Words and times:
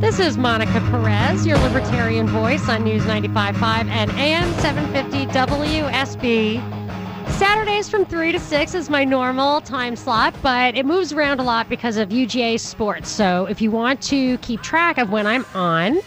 This 0.00 0.20
is 0.20 0.36
Monica 0.36 0.78
Perez, 0.90 1.46
your 1.46 1.56
libertarian 1.56 2.26
voice 2.26 2.68
on 2.68 2.84
News 2.84 3.02
95.5 3.04 3.88
and 3.88 4.10
AM 4.10 4.52
750 4.60 5.24
WSB. 5.32 7.30
Saturdays 7.30 7.88
from 7.88 8.04
3 8.04 8.32
to 8.32 8.38
6 8.38 8.74
is 8.74 8.90
my 8.90 9.04
normal 9.04 9.62
time 9.62 9.96
slot, 9.96 10.34
but 10.42 10.76
it 10.76 10.84
moves 10.84 11.14
around 11.14 11.40
a 11.40 11.42
lot 11.42 11.70
because 11.70 11.96
of 11.96 12.10
UGA 12.10 12.60
sports. 12.60 13.08
So 13.08 13.46
if 13.46 13.62
you 13.62 13.70
want 13.70 14.02
to 14.02 14.36
keep 14.38 14.60
track 14.60 14.98
of 14.98 15.10
when 15.10 15.26
I'm 15.26 15.46
on, 15.54 16.00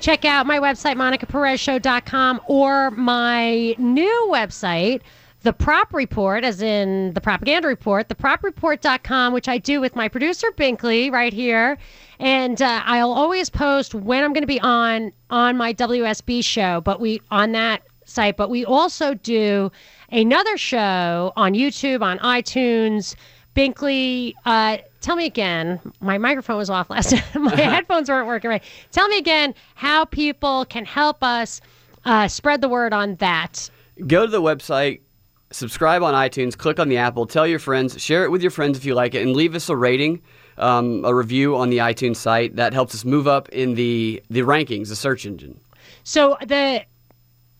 check 0.00 0.24
out 0.24 0.44
my 0.44 0.58
website, 0.58 0.96
monicaperezshow.com, 0.96 2.40
or 2.48 2.90
my 2.90 3.76
new 3.78 4.28
website, 4.32 5.02
the 5.42 5.52
prop 5.52 5.94
report, 5.94 6.44
as 6.44 6.62
in 6.62 7.12
the 7.14 7.20
propaganda 7.20 7.68
report, 7.68 8.08
thepropreport.com, 8.08 9.32
which 9.32 9.48
I 9.48 9.58
do 9.58 9.80
with 9.80 9.94
my 9.94 10.08
producer 10.08 10.50
Binkley 10.52 11.12
right 11.12 11.32
here. 11.32 11.78
And 12.18 12.60
uh, 12.60 12.82
I'll 12.84 13.12
always 13.12 13.48
post 13.48 13.94
when 13.94 14.24
I'm 14.24 14.32
going 14.32 14.42
to 14.42 14.48
be 14.48 14.60
on 14.60 15.12
on 15.30 15.56
my 15.56 15.72
WSB 15.72 16.44
show, 16.44 16.80
but 16.80 17.00
we 17.00 17.20
on 17.30 17.52
that 17.52 17.82
site. 18.04 18.36
But 18.36 18.50
we 18.50 18.64
also 18.64 19.14
do 19.14 19.70
another 20.10 20.56
show 20.56 21.32
on 21.36 21.54
YouTube, 21.54 22.02
on 22.02 22.18
iTunes. 22.18 23.14
Binkley, 23.54 24.34
uh, 24.44 24.78
tell 25.00 25.16
me 25.16 25.26
again. 25.26 25.80
My 26.00 26.18
microphone 26.18 26.56
was 26.56 26.70
off 26.70 26.90
last 26.90 27.10
time. 27.16 27.44
my 27.44 27.54
headphones 27.56 28.08
weren't 28.08 28.26
working 28.26 28.50
right. 28.50 28.62
Tell 28.90 29.06
me 29.08 29.18
again 29.18 29.54
how 29.76 30.04
people 30.04 30.64
can 30.64 30.84
help 30.84 31.22
us 31.22 31.60
uh, 32.04 32.26
spread 32.26 32.60
the 32.60 32.68
word 32.68 32.92
on 32.92 33.16
that. 33.16 33.70
Go 34.06 34.26
to 34.26 34.30
the 34.30 34.42
website, 34.42 35.00
subscribe 35.50 36.02
on 36.02 36.14
iTunes, 36.14 36.56
click 36.56 36.78
on 36.78 36.88
the 36.88 36.96
Apple, 36.98 37.26
tell 37.26 37.46
your 37.46 37.58
friends, 37.58 38.00
share 38.00 38.24
it 38.24 38.30
with 38.30 38.42
your 38.42 38.50
friends 38.50 38.78
if 38.78 38.84
you 38.84 38.94
like 38.94 39.14
it, 39.14 39.22
and 39.22 39.34
leave 39.34 39.54
us 39.54 39.68
a 39.68 39.76
rating, 39.76 40.22
um, 40.56 41.04
a 41.04 41.14
review 41.14 41.56
on 41.56 41.70
the 41.70 41.78
iTunes 41.78 42.16
site. 42.16 42.56
That 42.56 42.72
helps 42.72 42.94
us 42.94 43.04
move 43.04 43.26
up 43.26 43.48
in 43.50 43.74
the 43.74 44.22
the 44.30 44.40
rankings, 44.40 44.88
the 44.88 44.96
search 44.96 45.26
engine. 45.26 45.60
So 46.04 46.36
the 46.46 46.84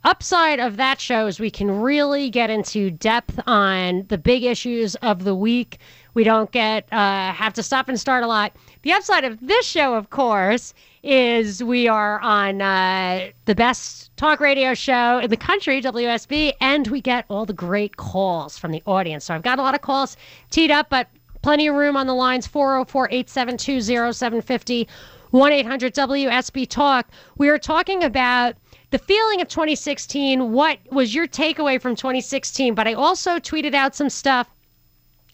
upside 0.04 0.60
of 0.60 0.76
that 0.76 1.00
show 1.00 1.26
is 1.26 1.40
we 1.40 1.50
can 1.50 1.70
really 1.70 2.30
get 2.30 2.50
into 2.50 2.90
depth 2.90 3.40
on 3.46 4.06
the 4.08 4.18
big 4.18 4.44
issues 4.44 4.94
of 4.96 5.24
the 5.24 5.34
week. 5.34 5.78
We 6.18 6.24
don't 6.24 6.50
get 6.50 6.92
uh, 6.92 7.32
have 7.32 7.52
to 7.52 7.62
stop 7.62 7.88
and 7.88 8.00
start 8.00 8.24
a 8.24 8.26
lot. 8.26 8.52
The 8.82 8.92
upside 8.92 9.22
of 9.22 9.38
this 9.40 9.64
show, 9.64 9.94
of 9.94 10.10
course, 10.10 10.74
is 11.04 11.62
we 11.62 11.86
are 11.86 12.18
on 12.18 12.60
uh, 12.60 13.28
the 13.44 13.54
best 13.54 14.10
talk 14.16 14.40
radio 14.40 14.74
show 14.74 15.20
in 15.20 15.30
the 15.30 15.36
country, 15.36 15.80
WSB, 15.80 16.54
and 16.60 16.88
we 16.88 17.00
get 17.00 17.24
all 17.28 17.46
the 17.46 17.52
great 17.52 17.98
calls 17.98 18.58
from 18.58 18.72
the 18.72 18.82
audience. 18.84 19.26
So 19.26 19.34
I've 19.36 19.44
got 19.44 19.60
a 19.60 19.62
lot 19.62 19.76
of 19.76 19.82
calls 19.82 20.16
teed 20.50 20.72
up, 20.72 20.90
but 20.90 21.06
plenty 21.42 21.68
of 21.68 21.76
room 21.76 21.96
on 21.96 22.08
the 22.08 22.14
lines 22.14 22.48
404 22.48 23.06
872 23.12 23.80
0750 24.12 24.88
1 25.30 25.52
800 25.52 25.94
WSB 25.94 26.68
Talk. 26.68 27.06
We 27.36 27.48
are 27.48 27.58
talking 27.58 28.02
about 28.02 28.56
the 28.90 28.98
feeling 28.98 29.40
of 29.40 29.46
2016. 29.46 30.50
What 30.50 30.80
was 30.90 31.14
your 31.14 31.28
takeaway 31.28 31.80
from 31.80 31.94
2016? 31.94 32.74
But 32.74 32.88
I 32.88 32.94
also 32.94 33.38
tweeted 33.38 33.74
out 33.74 33.94
some 33.94 34.10
stuff. 34.10 34.48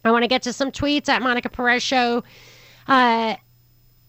I 0.04 0.10
want 0.10 0.22
to 0.22 0.28
get 0.28 0.42
to 0.42 0.52
some 0.52 0.70
tweets 0.70 1.08
at 1.08 1.22
Monica 1.22 1.48
Perez 1.48 1.82
Show. 1.82 2.22
Uh, 2.86 3.36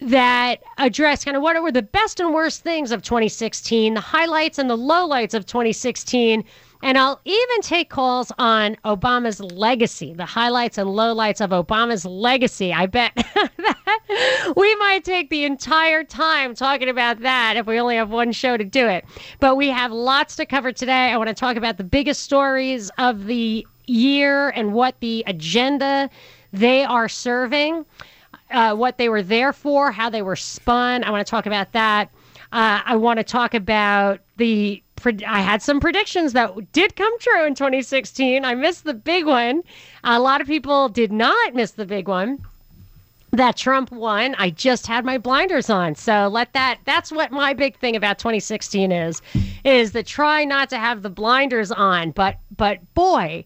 that 0.02 0.62
address 0.78 1.24
kind 1.24 1.38
of 1.38 1.44
what 1.44 1.62
were 1.62 1.72
the 1.72 1.82
best 1.82 2.20
and 2.20 2.34
worst 2.34 2.64
things 2.64 2.92
of 2.92 3.02
2016, 3.02 3.94
the 3.94 4.02
highlights 4.02 4.60
and 4.60 4.70
the 4.70 4.78
lowlights 4.78 5.34
of 5.34 5.46
2016. 5.46 6.44
And 6.84 6.98
I'll 6.98 7.20
even 7.24 7.62
take 7.62 7.90
calls 7.90 8.32
on 8.38 8.76
Obama's 8.86 9.40
legacy, 9.40 10.14
the 10.14 10.26
highlights 10.26 10.78
and 10.78 10.90
lowlights 10.90 11.42
of 11.42 11.52
Obama's 11.52 12.06
legacy. 12.06 12.74
I 12.74 12.86
bet 12.86 13.14
that 13.16 14.54
we 14.58 14.76
might 14.76 15.04
take 15.04 15.30
the 15.30 15.46
entire 15.46 16.04
time 16.04 16.54
talking 16.54 16.90
about 16.90 17.22
that 17.22 17.56
if 17.56 17.66
we 17.66 17.80
only 17.80 17.96
have 17.96 18.12
one 18.12 18.34
show 18.34 18.58
to 18.58 18.66
do 18.66 18.88
it. 18.88 19.06
But 19.40 19.56
we 19.56 19.70
have 19.70 19.92
lots 19.92 20.36
to 20.36 20.46
cover 20.46 20.72
today. 20.72 21.12
I 21.12 21.18
want 21.18 21.30
to 21.30 21.34
talk 21.34 21.56
about 21.56 21.78
the 21.78 21.84
biggest 21.86 22.22
stories 22.22 22.92
of 22.98 23.26
the 23.26 23.66
year 23.88 24.50
and 24.50 24.74
what 24.74 25.00
the 25.00 25.24
agenda 25.28 26.10
they 26.52 26.84
are 26.84 27.10
serving 27.10 27.86
uh, 28.52 28.76
what 28.76 28.98
they 28.98 29.10
were 29.10 29.24
there 29.24 29.54
for, 29.54 29.92
how 29.92 30.10
they 30.10 30.22
were 30.22 30.36
spun. 30.36 31.04
I 31.04 31.12
want 31.12 31.26
to 31.26 31.30
talk 31.30 31.46
about 31.46 31.72
that. 31.74 32.10
Uh, 32.52 32.82
I 32.86 32.96
want 32.96 33.18
to 33.18 33.24
talk 33.24 33.54
about 33.54 34.20
the. 34.38 34.82
I 35.28 35.42
had 35.42 35.62
some 35.62 35.80
predictions 35.80 36.34
that 36.34 36.72
did 36.72 36.96
come 36.96 37.20
true 37.20 37.46
in 37.46 37.54
2016. 37.54 38.46
I 38.46 38.56
missed 38.56 38.86
the 38.86 38.94
big 38.94 39.26
one. 39.26 39.62
A 40.04 40.20
lot 40.20 40.42
of 40.42 40.48
people 40.48 40.90
did 40.90 41.12
not 41.12 41.54
miss 41.54 41.72
the 41.72 41.86
big 41.86 42.08
one 42.08 42.44
that 43.32 43.58
Trump 43.58 43.92
won. 43.92 44.34
I 44.38 44.50
just 44.52 44.88
had 44.88 45.04
my 45.04 45.18
blinders 45.18 45.70
on. 45.70 45.96
So 45.96 46.30
let 46.30 46.54
that 46.54 46.80
that's 46.86 47.12
what 47.12 47.32
my 47.32 47.54
big 47.54 47.78
thing 47.78 47.96
about 47.96 48.18
2016 48.20 48.92
is 48.92 49.22
is 49.66 49.92
the 49.92 50.02
try 50.02 50.46
not 50.46 50.70
to 50.70 50.78
have 50.78 51.02
the 51.02 51.10
blinders 51.10 51.72
on. 51.72 52.12
But 52.12 52.40
but 52.56 52.80
boy, 52.94 53.44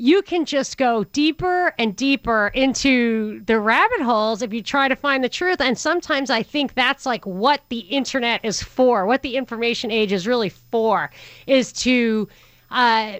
you 0.00 0.22
can 0.22 0.44
just 0.44 0.78
go 0.78 1.02
deeper 1.04 1.74
and 1.76 1.96
deeper 1.96 2.52
into 2.54 3.42
the 3.46 3.58
rabbit 3.58 4.00
holes 4.00 4.42
if 4.42 4.52
you 4.52 4.62
try 4.62 4.86
to 4.86 4.94
find 4.94 5.24
the 5.24 5.28
truth. 5.28 5.60
And 5.60 5.76
sometimes 5.76 6.30
I 6.30 6.42
think 6.42 6.74
that's 6.74 7.04
like 7.04 7.26
what 7.26 7.62
the 7.68 7.80
internet 7.80 8.44
is 8.44 8.62
for, 8.62 9.06
what 9.06 9.22
the 9.22 9.36
information 9.36 9.90
age 9.90 10.12
is 10.12 10.26
really 10.26 10.50
for, 10.50 11.10
is 11.48 11.72
to 11.74 12.28
uh, 12.70 13.14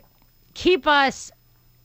keep 0.55 0.87
us, 0.87 1.33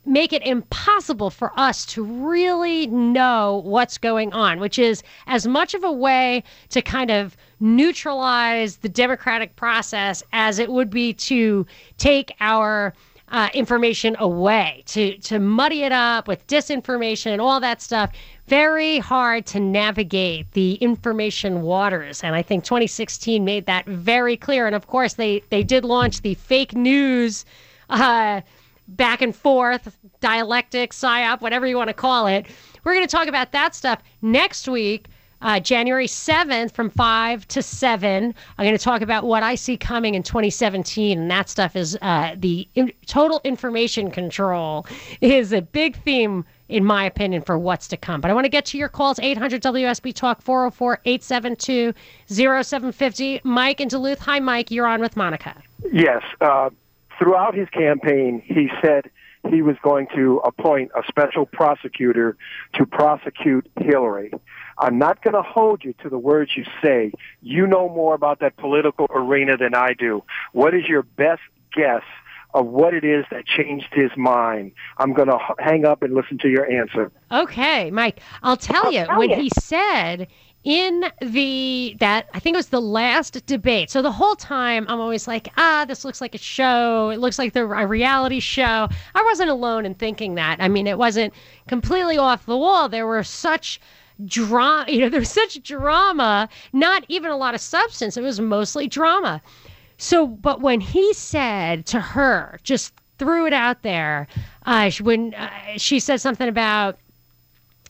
make 0.06 0.32
it 0.32 0.46
impossible 0.46 1.32
for 1.32 1.52
us 1.60 1.88
to 1.88 2.04
really 2.04 2.86
know 2.86 3.64
what's 3.66 3.98
going 3.98 4.32
on, 4.32 4.60
which 4.60 4.78
is 4.78 5.02
as 5.26 5.48
much 5.48 5.74
of 5.74 5.84
a 5.84 5.92
way 5.92 6.44
to 6.70 6.84
kind 6.84 7.10
of 7.10 7.36
neutralize 7.60 8.78
the 8.78 8.90
democratic 8.90 9.56
process 9.56 10.22
as 10.34 10.60
it 10.60 10.72
would 10.72 10.92
be 10.92 11.14
to 11.14 11.66
take 11.98 12.36
our 12.40 12.94
uh, 13.34 13.50
information 13.56 14.16
away, 14.20 14.84
to 14.86 15.18
to 15.18 15.40
muddy 15.40 15.82
it 15.84 15.92
up 15.92 16.28
with 16.28 16.46
disinformation 16.48 17.32
and 17.32 17.42
all 17.42 17.60
that 17.60 17.82
stuff. 17.82 18.12
Very 18.48 19.00
hard 19.00 19.48
to 19.48 19.60
navigate 19.60 20.52
the 20.52 20.76
information 20.76 21.64
waters, 21.64 22.24
and 22.24 22.36
I 22.36 22.44
think 22.44 22.64
2016 22.64 23.44
made 23.44 23.66
that 23.66 23.88
very 23.88 24.38
clear. 24.38 24.68
And 24.68 24.76
of 24.76 24.86
course, 24.86 25.16
they 25.16 25.42
they 25.50 25.64
did 25.64 25.84
launch 25.84 26.22
the 26.22 26.36
fake 26.36 26.74
news. 26.74 27.44
Uh, 27.90 28.42
back 28.88 29.22
and 29.22 29.34
forth, 29.36 29.98
dialectic, 30.20 30.92
psyop, 30.92 31.40
whatever 31.42 31.66
you 31.66 31.78
want 31.78 31.88
to 31.88 31.94
call 31.94 32.28
it. 32.28 32.46
We're 32.84 32.94
going 32.94 33.08
to 33.08 33.12
talk 33.12 33.28
about 33.28 33.54
that 33.54 33.74
stuff 33.74 34.00
next 34.22 34.68
week 34.68 35.08
uh, 35.44 35.60
January 35.60 36.08
7th 36.08 36.72
from 36.74 36.90
5 36.90 37.48
to 37.50 37.62
7. 37.62 38.34
I'm 38.58 38.66
going 38.66 38.78
to 38.78 38.84
talk 38.84 39.02
about 39.02 39.26
what 39.26 39.44
I 39.44 39.56
see 39.56 39.78
coming 39.78 40.16
in 40.16 40.24
2017. 40.24 41.20
And 41.20 41.30
that 41.30 41.50
stuff 41.50 41.76
is 41.76 41.98
uh, 42.02 42.36
the 42.38 42.68
in- 42.76 42.94
total 43.06 43.42
information 43.44 44.10
control 44.10 44.88
is 45.22 45.52
a 45.54 45.62
big 45.62 46.02
theme, 46.04 46.46
in 46.70 46.84
my 46.84 47.04
opinion, 47.06 47.42
for 47.42 47.60
what's 47.60 47.88
to 47.90 47.98
come. 47.98 48.22
But 48.22 48.32
I 48.32 48.34
want 48.34 48.46
to 48.46 48.50
get 48.50 48.66
to 48.68 48.78
your 48.78 48.90
calls 48.90 49.20
800 49.20 49.62
WSB 49.62 50.14
Talk 50.16 50.42
404 50.42 51.02
872 51.06 51.94
0750. 52.28 53.42
Mike 53.44 53.82
in 53.82 53.90
Duluth. 53.90 54.20
Hi, 54.20 54.40
Mike. 54.40 54.72
You're 54.72 54.88
on 54.88 55.02
with 55.02 55.18
Monica. 55.18 55.62
Yes. 55.92 56.24
Uh, 56.40 56.70
throughout 57.20 57.54
his 57.54 57.68
campaign, 57.70 58.42
he 58.46 58.70
said 58.82 59.10
he 59.50 59.62
was 59.62 59.76
going 59.84 60.08
to 60.16 60.38
appoint 60.46 60.92
a 60.96 61.04
special 61.08 61.46
prosecutor 61.46 62.38
to 62.76 62.86
prosecute 62.86 63.70
Hillary. 63.78 64.32
I'm 64.84 64.98
not 64.98 65.24
going 65.24 65.34
to 65.34 65.42
hold 65.42 65.86
you 65.86 65.94
to 66.04 66.10
the 66.10 66.18
words 66.18 66.52
you 66.58 66.66
say. 66.82 67.14
You 67.42 67.66
know 67.66 67.88
more 67.88 68.14
about 68.16 68.42
that 68.42 68.58
political 68.58 69.08
arena 69.10 69.56
than 69.56 69.74
I 69.74 69.94
do. 69.94 70.24
What 70.52 70.74
is 70.74 70.90
your 70.90 71.04
best 71.04 71.42
guess 71.74 72.04
of 72.54 72.66
what 72.66 72.94
it 72.94 73.06
is 73.06 73.24
that 73.32 73.46
changed 73.46 73.88
his 73.94 74.12
mind? 74.18 74.74
I'm 74.98 75.14
going 75.14 75.30
to 75.30 75.40
hang 75.60 75.86
up 75.86 76.04
and 76.04 76.14
listen 76.14 76.38
to 76.40 76.50
your 76.50 76.70
answer. 76.70 77.14
Okay, 77.32 77.92
Mike. 77.92 78.20
I'll 78.44 78.58
tell 78.58 78.92
you 78.92 79.06
when 79.16 79.30
he 79.30 79.50
said 79.58 80.28
in 80.66 81.06
the 81.22 81.96
that 82.02 82.28
I 82.34 82.40
think 82.40 82.56
it 82.56 82.58
was 82.58 82.68
the 82.68 82.82
last 82.82 83.46
debate. 83.46 83.90
So 83.90 84.02
the 84.02 84.12
whole 84.12 84.36
time 84.36 84.86
I'm 84.90 85.00
always 85.00 85.30
like, 85.30 85.48
ah, 85.56 85.86
this 85.88 86.04
looks 86.04 86.20
like 86.20 86.36
a 86.36 86.40
show. 86.40 87.10
It 87.10 87.20
looks 87.20 87.40
like 87.40 87.54
the 87.54 87.64
a 87.64 87.88
reality 87.88 88.42
show. 88.42 88.90
I 89.16 89.24
wasn't 89.24 89.50
alone 89.50 89.86
in 89.86 89.96
thinking 89.96 90.36
that. 90.36 90.58
I 90.60 90.68
mean, 90.68 90.88
it 90.88 90.98
wasn't 90.98 91.34
completely 91.70 92.18
off 92.18 92.46
the 92.46 92.58
wall. 92.58 92.90
There 92.90 93.08
were 93.08 93.24
such 93.24 93.80
drama, 94.26 94.92
you 94.92 95.00
know, 95.00 95.10
there 95.10 95.20
was 95.20 95.30
such 95.30 95.62
drama, 95.64 96.50
not 96.72 97.04
even 97.08 97.32
a 97.32 97.38
lot 97.38 97.56
of 97.56 97.62
substance. 97.62 98.18
It 98.18 98.24
was 98.24 98.40
mostly 98.40 98.88
drama. 98.88 99.42
So, 99.98 100.28
but 100.28 100.62
when 100.62 100.82
he 100.82 101.14
said 101.14 101.86
to 101.88 102.00
her, 102.00 102.60
just 102.64 102.94
threw 103.20 103.46
it 103.46 103.54
out 103.54 103.84
there, 103.84 104.28
uh, 104.66 104.92
when 105.02 105.34
uh, 105.34 105.50
she 105.78 106.00
said 106.00 106.20
something 106.20 106.50
about 106.50 106.98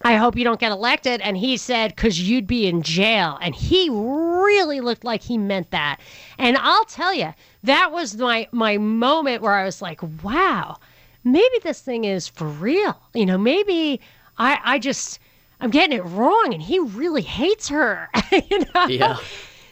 I 0.06 0.16
hope 0.16 0.36
you 0.36 0.44
don't 0.44 0.60
get 0.60 0.72
elected. 0.72 1.22
And 1.22 1.38
he 1.38 1.56
said, 1.56 1.96
because 1.96 2.22
you'd 2.22 2.48
be 2.48 2.68
in 2.68 2.82
jail. 2.82 3.38
And 3.42 3.56
he 3.56 3.90
really 3.90 4.82
looked 4.82 5.06
like 5.06 5.24
he 5.24 5.38
meant 5.38 5.72
that. 5.72 6.00
And 6.38 6.58
I'll 6.58 6.86
tell 6.86 7.14
you, 7.14 7.34
that 7.64 7.92
was 7.92 8.18
my, 8.18 8.48
my 8.52 8.78
moment 8.78 9.42
where 9.42 9.54
I 9.54 9.64
was 9.64 9.82
like, 9.82 10.02
wow, 10.22 10.78
maybe 11.24 11.58
this 11.64 11.80
thing 11.80 12.04
is 12.04 12.28
for 12.28 12.48
real. 12.48 12.98
You 13.14 13.26
know, 13.26 13.38
maybe 13.38 14.02
I, 14.38 14.60
I 14.64 14.80
just, 14.80 15.20
I'm 15.64 15.72
getting 15.72 15.98
it 15.98 16.04
wrong. 16.04 16.54
And 16.54 16.62
he 16.62 16.80
really 16.80 17.22
hates 17.22 17.70
her. 17.70 18.10
you 18.32 18.60
know? 18.60 18.86
Yeah. 18.88 19.18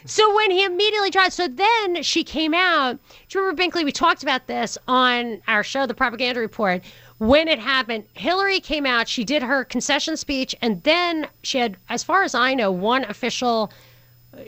So 0.04 0.34
when 0.34 0.50
he 0.50 0.64
immediately 0.64 1.12
tried, 1.12 1.32
so 1.32 1.46
then 1.46 2.02
she 2.02 2.24
came 2.24 2.54
out. 2.54 2.98
Do 3.28 3.38
you 3.38 3.44
remember 3.44 3.62
Binkley? 3.62 3.84
We 3.84 3.92
talked 3.92 4.24
about 4.24 4.48
this 4.48 4.76
on 4.88 5.40
our 5.46 5.62
show, 5.62 5.86
The 5.86 5.94
Propaganda 5.94 6.40
Report, 6.40 6.82
when 7.22 7.46
it 7.46 7.60
happened, 7.60 8.02
Hillary 8.14 8.58
came 8.58 8.84
out, 8.84 9.06
she 9.06 9.22
did 9.22 9.44
her 9.44 9.64
concession 9.64 10.16
speech, 10.16 10.56
and 10.60 10.82
then 10.82 11.28
she 11.44 11.58
had, 11.58 11.76
as 11.88 12.02
far 12.02 12.24
as 12.24 12.34
I 12.34 12.54
know, 12.54 12.72
one 12.72 13.04
official. 13.04 13.72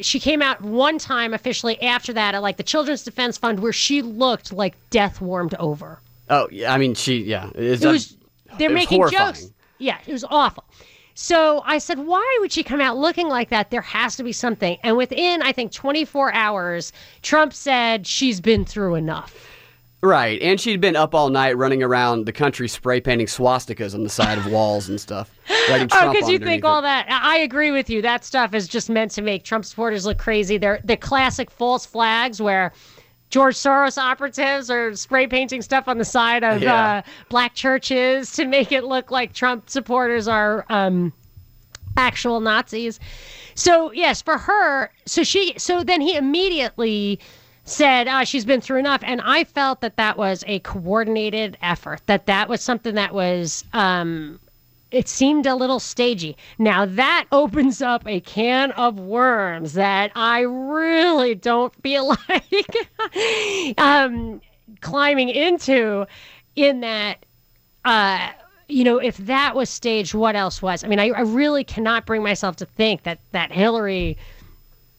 She 0.01 0.19
came 0.19 0.43
out 0.43 0.61
one 0.61 0.99
time 0.99 1.35
officially 1.35 1.81
after 1.81 2.13
that 2.15 2.35
at 2.35 2.43
like 2.43 2.57
the 2.57 2.65
Children's 2.65 3.05
Defense 3.05 3.39
Fund 3.39 3.61
where 3.61 3.73
she 3.73 4.03
looked 4.03 4.53
like 4.53 4.75
death 4.91 5.21
warmed 5.21 5.55
over. 5.61 6.01
Oh, 6.31 6.49
yeah. 6.51 6.75
I 6.75 6.79
mean, 6.79 6.95
she, 6.95 7.19
yeah. 7.19 7.51
It 7.55 7.85
was, 7.85 8.17
they're 8.59 8.71
it 8.71 8.73
was 8.73 8.75
making 8.75 8.99
horrifying. 8.99 9.35
jokes. 9.35 9.51
Yeah, 9.79 9.99
it 10.05 10.13
was 10.13 10.25
awful. 10.25 10.65
So 11.15 11.63
I 11.65 11.79
said, 11.79 12.01
why 12.01 12.39
would 12.41 12.53
she 12.53 12.63
come 12.65 12.81
out 12.81 12.97
looking 12.97 13.29
like 13.29 13.49
that? 13.51 13.71
There 13.71 13.81
has 13.83 14.17
to 14.17 14.25
be 14.25 14.33
something. 14.33 14.77
And 14.83 14.97
within, 14.97 15.43
I 15.43 15.53
think, 15.53 15.73
24 15.73 16.33
hours, 16.35 16.93
Trump 17.23 17.53
said 17.53 18.07
she's 18.07 18.41
been 18.41 18.65
through 18.65 18.97
enough. 18.97 19.49
Right. 20.03 20.43
And 20.43 20.61
she'd 20.61 20.83
been 20.83 20.97
up 20.97 21.15
all 21.15 21.31
night 21.31 21.57
running 21.57 21.83
around 21.83 22.27
the 22.27 22.33
country 22.33 22.69
spray 22.69 23.01
painting 23.01 23.27
swastikas 23.27 23.95
on 23.95 24.03
the 24.03 24.11
side 24.11 24.37
of 24.37 24.47
walls 24.51 24.89
and 24.91 25.01
stuff. 25.01 25.31
Writing 25.71 25.89
Oh, 25.93 26.13
because 26.13 26.29
you 26.29 26.39
think 26.39 26.63
it. 26.65 26.67
all 26.67 26.83
that. 26.83 27.07
I 27.09 27.39
agree 27.39 27.71
with 27.71 27.89
you. 27.89 28.03
That 28.03 28.23
stuff 28.23 28.53
is 28.53 28.69
just 28.69 28.91
meant 28.91 29.13
to 29.13 29.23
make 29.23 29.45
Trump 29.45 29.65
supporters 29.65 30.05
look 30.05 30.19
crazy. 30.19 30.59
They're 30.59 30.81
the 30.85 30.99
classic 30.99 31.51
false 31.51 31.87
flags 31.87 32.43
where 32.43 32.73
George 33.35 33.57
Soros 33.57 33.99
operatives 33.99 34.71
are 34.71 34.95
spray 34.95 35.27
painting 35.27 35.61
stuff 35.61 35.89
on 35.89 35.99
the 35.99 36.05
side 36.05 36.45
of 36.45 36.63
Yeah. 36.63 36.99
uh, 36.99 37.03
black 37.31 37.53
churches 37.53 38.31
to 38.35 38.45
make 38.45 38.71
it 38.71 38.85
look 38.85 39.11
like 39.11 39.33
Trump 39.33 39.69
supporters 39.69 40.29
are 40.29 40.65
um, 40.69 41.13
actual 41.97 42.39
Nazis. 42.39 43.01
So 43.57 43.91
yes, 43.91 44.23
for 44.23 44.39
her, 44.39 44.89
so 45.05 45.25
she, 45.25 45.53
so 45.59 45.83
then 45.83 46.01
he 46.01 46.15
immediately 46.15 47.19
said 47.65 48.07
uh, 48.07 48.23
she's 48.23 48.45
been 48.45 48.61
through 48.61 48.79
enough, 48.79 49.01
and 49.05 49.21
I 49.25 49.43
felt 49.43 49.81
that 49.81 49.97
that 49.97 50.17
was 50.17 50.45
a 50.47 50.61
coordinated 50.61 51.59
effort. 51.61 52.03
That 52.07 52.27
that 52.27 52.49
was 52.49 52.61
something 52.61 52.95
that 52.95 53.13
was. 53.15 53.65
Um, 53.73 54.39
it 54.91 55.09
seemed 55.09 55.47
a 55.47 55.55
little 55.55 55.81
stagey. 55.81 56.37
Now 56.59 56.87
that 56.87 57.27
opens 57.33 57.83
up 57.83 58.07
a 58.07 58.21
can 58.21 58.71
of 58.73 58.99
worms 58.99 59.75
that 59.75 60.13
I 60.15 60.41
really 60.41 61.35
don't 61.35 61.75
feel 61.83 62.09
like 62.29 63.79
um, 63.79 64.41
climbing 64.81 65.29
into. 65.29 66.07
In 66.57 66.83
that, 66.83 67.27
uh, 67.85 68.29
you 68.69 68.85
know, 68.85 68.99
if 68.99 69.17
that 69.17 69.57
was 69.57 69.69
staged, 69.69 70.15
what 70.15 70.37
else 70.37 70.63
was? 70.63 70.85
I 70.85 70.87
mean, 70.87 71.01
I, 71.01 71.09
I 71.09 71.23
really 71.23 71.65
cannot 71.65 72.07
bring 72.07 72.23
myself 72.23 72.55
to 72.57 72.67
think 72.67 73.03
that 73.03 73.19
that 73.33 73.51
Hillary 73.51 74.17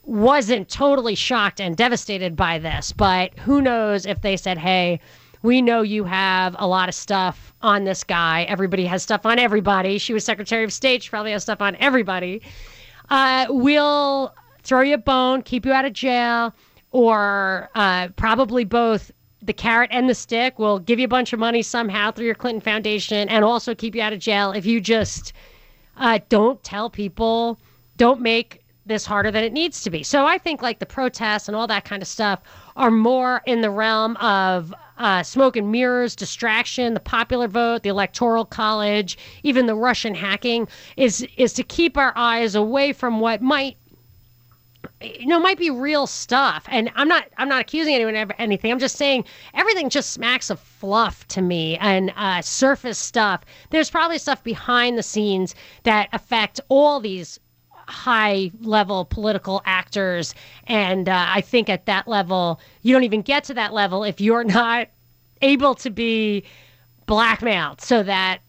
wasn't 0.04 0.70
totally 0.70 1.16
shocked 1.16 1.60
and 1.60 1.76
devastated 1.76 2.36
by 2.36 2.60
this. 2.60 2.92
But 2.92 3.38
who 3.40 3.62
knows 3.62 4.06
if 4.06 4.22
they 4.22 4.38
said, 4.38 4.58
"Hey, 4.58 5.00
we 5.46 5.62
know 5.62 5.82
you 5.82 6.04
have 6.04 6.56
a 6.60 6.68
lot 6.68 6.90
of 6.90 6.96
stuff 6.96 7.54
on 7.62 7.86
this 7.86 8.04
guy. 8.04 8.44
Everybody 8.44 8.86
has 8.86 9.04
stuff 9.04 9.26
on 9.26 9.40
everybody." 9.40 9.98
She 9.98 10.14
was 10.14 10.26
Secretary 10.26 10.64
of 10.64 10.74
State. 10.74 11.04
She 11.04 11.10
probably 11.10 11.32
has 11.32 11.44
stuff 11.44 11.62
on 11.62 11.76
everybody. 11.78 12.42
Uh, 13.10 13.46
we'll 13.50 14.34
throw 14.64 14.82
you 14.82 14.96
a 14.96 14.98
bone, 14.98 15.44
keep 15.44 15.66
you 15.66 15.72
out 15.72 15.86
of 15.86 15.94
jail, 15.94 16.54
or 16.92 17.70
uh, 17.76 18.10
probably 18.16 18.66
both 18.66 19.12
the 19.42 19.54
carrot 19.54 19.90
and 19.94 20.10
the 20.10 20.16
stick. 20.16 20.58
We'll 20.58 20.80
give 20.80 21.00
you 21.00 21.06
a 21.06 21.10
bunch 21.10 21.32
of 21.34 21.40
money 21.40 21.62
somehow 21.62 22.12
through 22.12 22.26
your 22.26 22.36
Clinton 22.36 22.62
Foundation 22.62 23.30
and 23.30 23.46
also 23.46 23.76
keep 23.76 23.96
you 23.96 24.02
out 24.02 24.14
of 24.14 24.20
jail 24.20 24.52
if 24.52 24.66
you 24.66 24.82
just 24.82 25.34
uh, 25.98 26.20
don't 26.30 26.62
tell 26.64 26.90
people, 26.90 27.60
don't 27.98 28.22
make 28.22 28.64
this 28.86 29.06
harder 29.06 29.32
than 29.32 29.44
it 29.44 29.54
needs 29.54 29.82
to 29.84 29.90
be. 29.90 30.04
So 30.04 30.26
I 30.26 30.38
think 30.38 30.62
like 30.62 30.80
the 30.80 30.86
protests 30.86 31.48
and 31.48 31.56
all 31.56 31.68
that 31.68 31.86
kind 31.86 32.02
of 32.02 32.08
stuff 32.08 32.42
are 32.76 32.92
more 32.92 33.42
in 33.46 33.62
the 33.62 33.70
realm 33.70 34.16
of 34.18 34.74
uh, 34.98 35.24
smoke 35.24 35.56
and 35.56 35.72
mirrors, 35.72 36.16
distraction, 36.16 36.94
the 36.94 37.00
popular 37.00 37.48
vote, 37.48 37.84
the 37.84 37.90
electoral 37.90 38.46
college, 38.46 39.18
even 39.44 39.66
the 39.66 39.76
Russian 39.76 40.16
hacking 40.16 40.68
is 40.98 41.28
is 41.38 41.54
to 41.54 41.64
keep 41.64 41.98
our 41.98 42.14
eyes 42.16 42.56
away 42.56 42.94
from 42.94 43.20
what 43.20 43.42
might 43.42 43.78
you 45.02 45.26
know 45.26 45.40
might 45.40 45.58
be 45.58 45.70
real 45.70 46.08
stuff. 46.08 46.66
And 46.70 46.92
i'm 46.96 47.08
not 47.08 47.26
i'm 47.38 47.50
not 47.50 47.62
accusing 47.62 47.96
anyone 47.96 48.16
of 48.16 48.32
anything. 48.38 48.72
I'm 48.72 48.80
just 48.80 48.98
saying 48.98 49.26
everything 49.54 49.90
just 49.90 50.12
smacks 50.12 50.50
of 50.50 50.60
fluff 50.60 51.28
to 51.30 51.42
me 51.42 51.78
and 51.78 52.14
uh, 52.16 52.42
surface 52.42 53.00
stuff. 53.00 53.42
There's 53.72 53.90
probably 53.90 54.18
stuff 54.18 54.44
behind 54.44 54.98
the 54.98 55.04
scenes 55.04 55.56
that 55.84 56.10
affect 56.14 56.62
all 56.70 57.00
these 57.00 57.40
high 57.88 58.52
level 58.62 59.06
political 59.06 59.62
actors. 59.66 60.34
And 60.68 61.10
uh, 61.10 61.26
i 61.28 61.42
think 61.42 61.70
at 61.70 61.86
that 61.86 62.08
level 62.08 62.60
you 62.82 62.94
don't 62.94 63.04
even 63.04 63.22
get 63.22 63.44
to 63.46 63.54
that 63.54 63.74
level 63.74 64.04
if 64.04 64.20
you're 64.22 64.44
not 64.62 64.88
able 65.42 65.76
to 65.76 65.90
be 65.90 66.44
blackmailed 67.06 67.82
so 67.82 68.04
that 68.04 68.40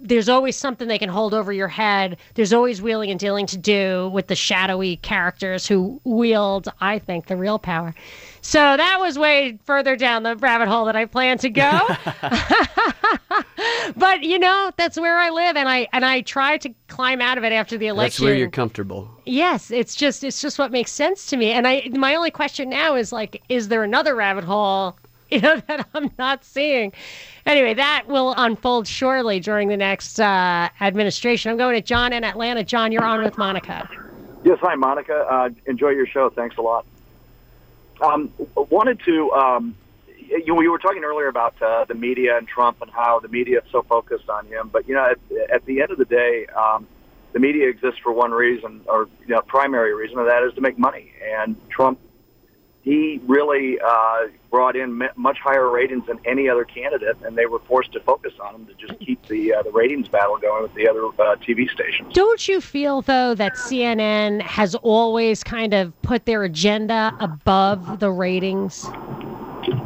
there's 0.00 0.28
always 0.28 0.56
something 0.56 0.88
they 0.88 0.98
can 0.98 1.08
hold 1.08 1.34
over 1.34 1.52
your 1.52 1.68
head. 1.68 2.16
There's 2.34 2.52
always 2.52 2.80
wheeling 2.80 3.10
and 3.10 3.18
dealing 3.18 3.46
to 3.46 3.56
do 3.56 4.10
with 4.12 4.28
the 4.28 4.36
shadowy 4.36 4.96
characters 4.96 5.66
who 5.66 6.00
wield, 6.04 6.68
I 6.80 6.98
think, 6.98 7.26
the 7.26 7.36
real 7.36 7.58
power. 7.58 7.94
So 8.40 8.58
that 8.58 8.98
was 9.00 9.18
way 9.18 9.58
further 9.64 9.96
down 9.96 10.22
the 10.22 10.36
rabbit 10.36 10.68
hole 10.68 10.84
that 10.86 10.96
I 10.96 11.04
planned 11.04 11.40
to 11.40 11.50
go. 11.50 11.80
but 13.96 14.22
you 14.22 14.38
know, 14.38 14.70
that's 14.76 14.98
where 14.98 15.16
I 15.16 15.30
live, 15.30 15.56
and 15.56 15.68
I 15.68 15.88
and 15.92 16.04
I 16.04 16.22
try 16.22 16.58
to 16.58 16.74
climb 16.88 17.20
out 17.20 17.38
of 17.38 17.44
it 17.44 17.52
after 17.52 17.76
the 17.76 17.88
election. 17.88 18.24
That's 18.24 18.30
where 18.30 18.34
you're 18.34 18.50
comfortable. 18.50 19.10
Yes, 19.24 19.70
it's 19.70 19.94
just 19.94 20.24
it's 20.24 20.40
just 20.40 20.58
what 20.58 20.70
makes 20.72 20.92
sense 20.92 21.26
to 21.26 21.36
me. 21.36 21.50
And 21.52 21.66
I 21.66 21.88
my 21.92 22.14
only 22.14 22.30
question 22.30 22.70
now 22.70 22.94
is 22.94 23.12
like, 23.12 23.42
is 23.48 23.68
there 23.68 23.82
another 23.82 24.14
rabbit 24.14 24.44
hole, 24.44 24.96
you 25.30 25.40
know, 25.40 25.60
that 25.66 25.86
I'm 25.94 26.10
not 26.18 26.44
seeing? 26.44 26.92
Anyway, 27.44 27.74
that 27.74 28.04
will 28.08 28.34
unfold 28.36 28.86
surely 28.86 29.40
during 29.40 29.68
the 29.68 29.76
next 29.76 30.18
uh, 30.18 30.68
administration. 30.80 31.50
I'm 31.50 31.58
going 31.58 31.74
to 31.74 31.82
John 31.82 32.12
in 32.12 32.24
Atlanta. 32.24 32.64
John, 32.64 32.92
you're 32.92 33.04
on 33.04 33.22
with 33.22 33.36
Monica. 33.36 33.88
Yes, 34.44 34.58
hi, 34.60 34.74
Monica. 34.74 35.26
Uh, 35.30 35.50
enjoy 35.66 35.90
your 35.90 36.06
show. 36.06 36.30
Thanks 36.30 36.56
a 36.56 36.62
lot. 36.62 36.86
Um, 38.00 38.32
wanted 38.54 39.00
to, 39.04 39.30
um, 39.32 39.76
you, 40.16 40.54
we 40.54 40.68
were 40.68 40.78
talking 40.78 41.04
earlier 41.04 41.28
about 41.28 41.60
uh, 41.60 41.84
the 41.84 41.94
media 41.94 42.38
and 42.38 42.46
Trump 42.46 42.80
and 42.80 42.90
how 42.90 43.18
the 43.18 43.28
media 43.28 43.58
is 43.58 43.64
so 43.70 43.82
focused 43.82 44.30
on 44.30 44.46
him. 44.46 44.70
But, 44.72 44.88
you 44.88 44.94
know, 44.94 45.04
at, 45.04 45.50
at 45.50 45.64
the 45.66 45.82
end 45.82 45.90
of 45.90 45.98
the 45.98 46.04
day, 46.04 46.46
um, 46.56 46.86
the 47.32 47.40
media 47.40 47.68
exists 47.68 48.00
for 48.02 48.12
one 48.12 48.30
reason, 48.30 48.80
or, 48.86 49.08
you 49.26 49.34
know, 49.34 49.42
primary 49.42 49.94
reason, 49.94 50.18
and 50.18 50.28
that 50.28 50.42
is 50.44 50.54
to 50.54 50.60
make 50.60 50.78
money. 50.78 51.12
And 51.22 51.56
Trump, 51.68 51.98
he 52.88 53.20
really 53.26 53.78
uh, 53.78 54.28
brought 54.50 54.74
in 54.74 55.06
much 55.14 55.38
higher 55.38 55.68
ratings 55.68 56.06
than 56.06 56.18
any 56.24 56.48
other 56.48 56.64
candidate, 56.64 57.18
and 57.22 57.36
they 57.36 57.44
were 57.44 57.58
forced 57.58 57.92
to 57.92 58.00
focus 58.00 58.32
on 58.42 58.54
him 58.54 58.66
to 58.66 58.74
just 58.74 58.98
keep 59.00 59.22
the 59.26 59.52
uh, 59.52 59.62
the 59.62 59.70
ratings 59.70 60.08
battle 60.08 60.38
going 60.38 60.62
with 60.62 60.72
the 60.72 60.88
other 60.88 61.04
uh, 61.04 61.36
TV 61.36 61.68
stations. 61.70 62.10
Don't 62.14 62.48
you 62.48 62.62
feel 62.62 63.02
though 63.02 63.34
that 63.34 63.52
CNN 63.56 64.40
has 64.40 64.74
always 64.76 65.44
kind 65.44 65.74
of 65.74 65.92
put 66.00 66.24
their 66.24 66.44
agenda 66.44 67.14
above 67.20 68.00
the 68.00 68.10
ratings 68.10 68.86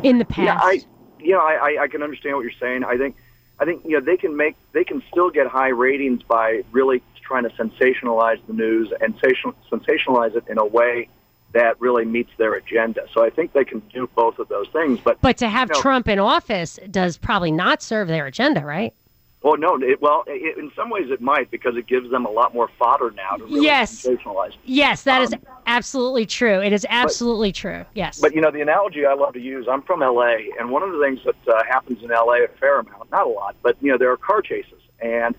in 0.05 0.19
the 0.19 0.25
past? 0.25 0.45
Yeah, 0.45 0.61
I, 0.63 0.81
you 1.19 1.33
know, 1.33 1.41
I, 1.41 1.55
I, 1.55 1.83
I 1.83 1.89
can 1.89 2.05
understand 2.05 2.37
what 2.37 2.43
you're 2.43 2.53
saying. 2.61 2.85
I 2.85 2.97
think, 2.97 3.17
I 3.59 3.65
think 3.65 3.85
you 3.85 3.99
know 3.99 4.01
they 4.01 4.17
can 4.17 4.37
make 4.37 4.55
they 4.71 4.85
can 4.85 5.03
still 5.11 5.31
get 5.31 5.49
high 5.49 5.71
ratings 5.71 6.23
by 6.23 6.63
really 6.71 7.03
trying 7.21 7.43
to 7.43 7.51
sensationalize 7.51 8.39
the 8.47 8.53
news 8.53 8.93
and 9.01 9.19
sensationalize 9.19 10.37
it 10.37 10.45
in 10.47 10.59
a 10.59 10.65
way 10.65 11.09
that 11.53 11.81
really 11.81 12.05
meets 12.05 12.31
their 12.39 12.55
agenda. 12.55 13.03
So 13.13 13.25
I 13.25 13.31
think 13.31 13.53
they 13.53 13.65
can 13.65 13.81
do 13.93 14.09
both 14.15 14.39
of 14.39 14.49
those 14.49 14.69
things. 14.69 15.01
But 15.03 15.21
but 15.21 15.37
to 15.39 15.49
have 15.49 15.69
you 15.69 15.75
know, 15.75 15.81
Trump 15.81 16.09
in 16.09 16.19
office 16.19 16.79
does 16.91 17.17
probably 17.17 17.53
not 17.53 17.83
serve 17.83 18.09
their 18.09 18.27
agenda, 18.27 18.65
right? 18.65 18.95
Well, 19.43 19.57
no. 19.57 19.77
It, 19.83 20.01
well, 20.01 20.23
it, 20.29 20.57
in 20.57 20.71
some 20.77 20.89
ways 20.89 21.11
it 21.11 21.21
might 21.21 21.51
because 21.51 21.77
it 21.77 21.87
gives 21.89 22.11
them 22.11 22.27
a 22.27 22.31
lot 22.31 22.55
more 22.55 22.69
fodder 22.79 23.11
now 23.11 23.37
to 23.37 23.45
really 23.45 23.65
Yes. 23.65 24.07
sensationalize. 24.07 24.53
Yes, 24.65 25.03
that 25.03 25.21
is 25.21 25.33
Um, 25.33 25.41
absolutely 25.67 26.27
true. 26.27 26.63
It 26.63 26.73
is 26.73 26.87
absolutely 26.89 27.51
true. 27.51 27.85
Yes. 27.95 28.21
But 28.21 28.35
you 28.35 28.41
know, 28.41 28.53
the 28.53 28.61
analogy 28.61 29.05
I 29.05 29.15
love 29.15 29.35
to 29.35 29.41
use. 29.41 29.67
I'm 29.69 29.83
from 29.83 30.01
LA, 30.01 30.37
and 30.59 30.71
one 30.71 30.83
of 30.85 30.93
the 30.93 31.01
things 31.01 31.19
that 31.25 31.53
uh, 31.53 31.63
happens 31.69 32.03
in 32.05 32.11
LA 32.11 32.45
a 32.45 32.49
fair 32.61 32.79
amount, 32.79 33.11
not 33.11 33.27
a 33.27 33.31
lot, 33.31 33.57
but 33.63 33.77
you 33.81 33.91
know, 33.91 33.99
there 33.99 34.13
are 34.13 34.17
car 34.17 34.43
chases, 34.43 34.81
and 35.01 35.35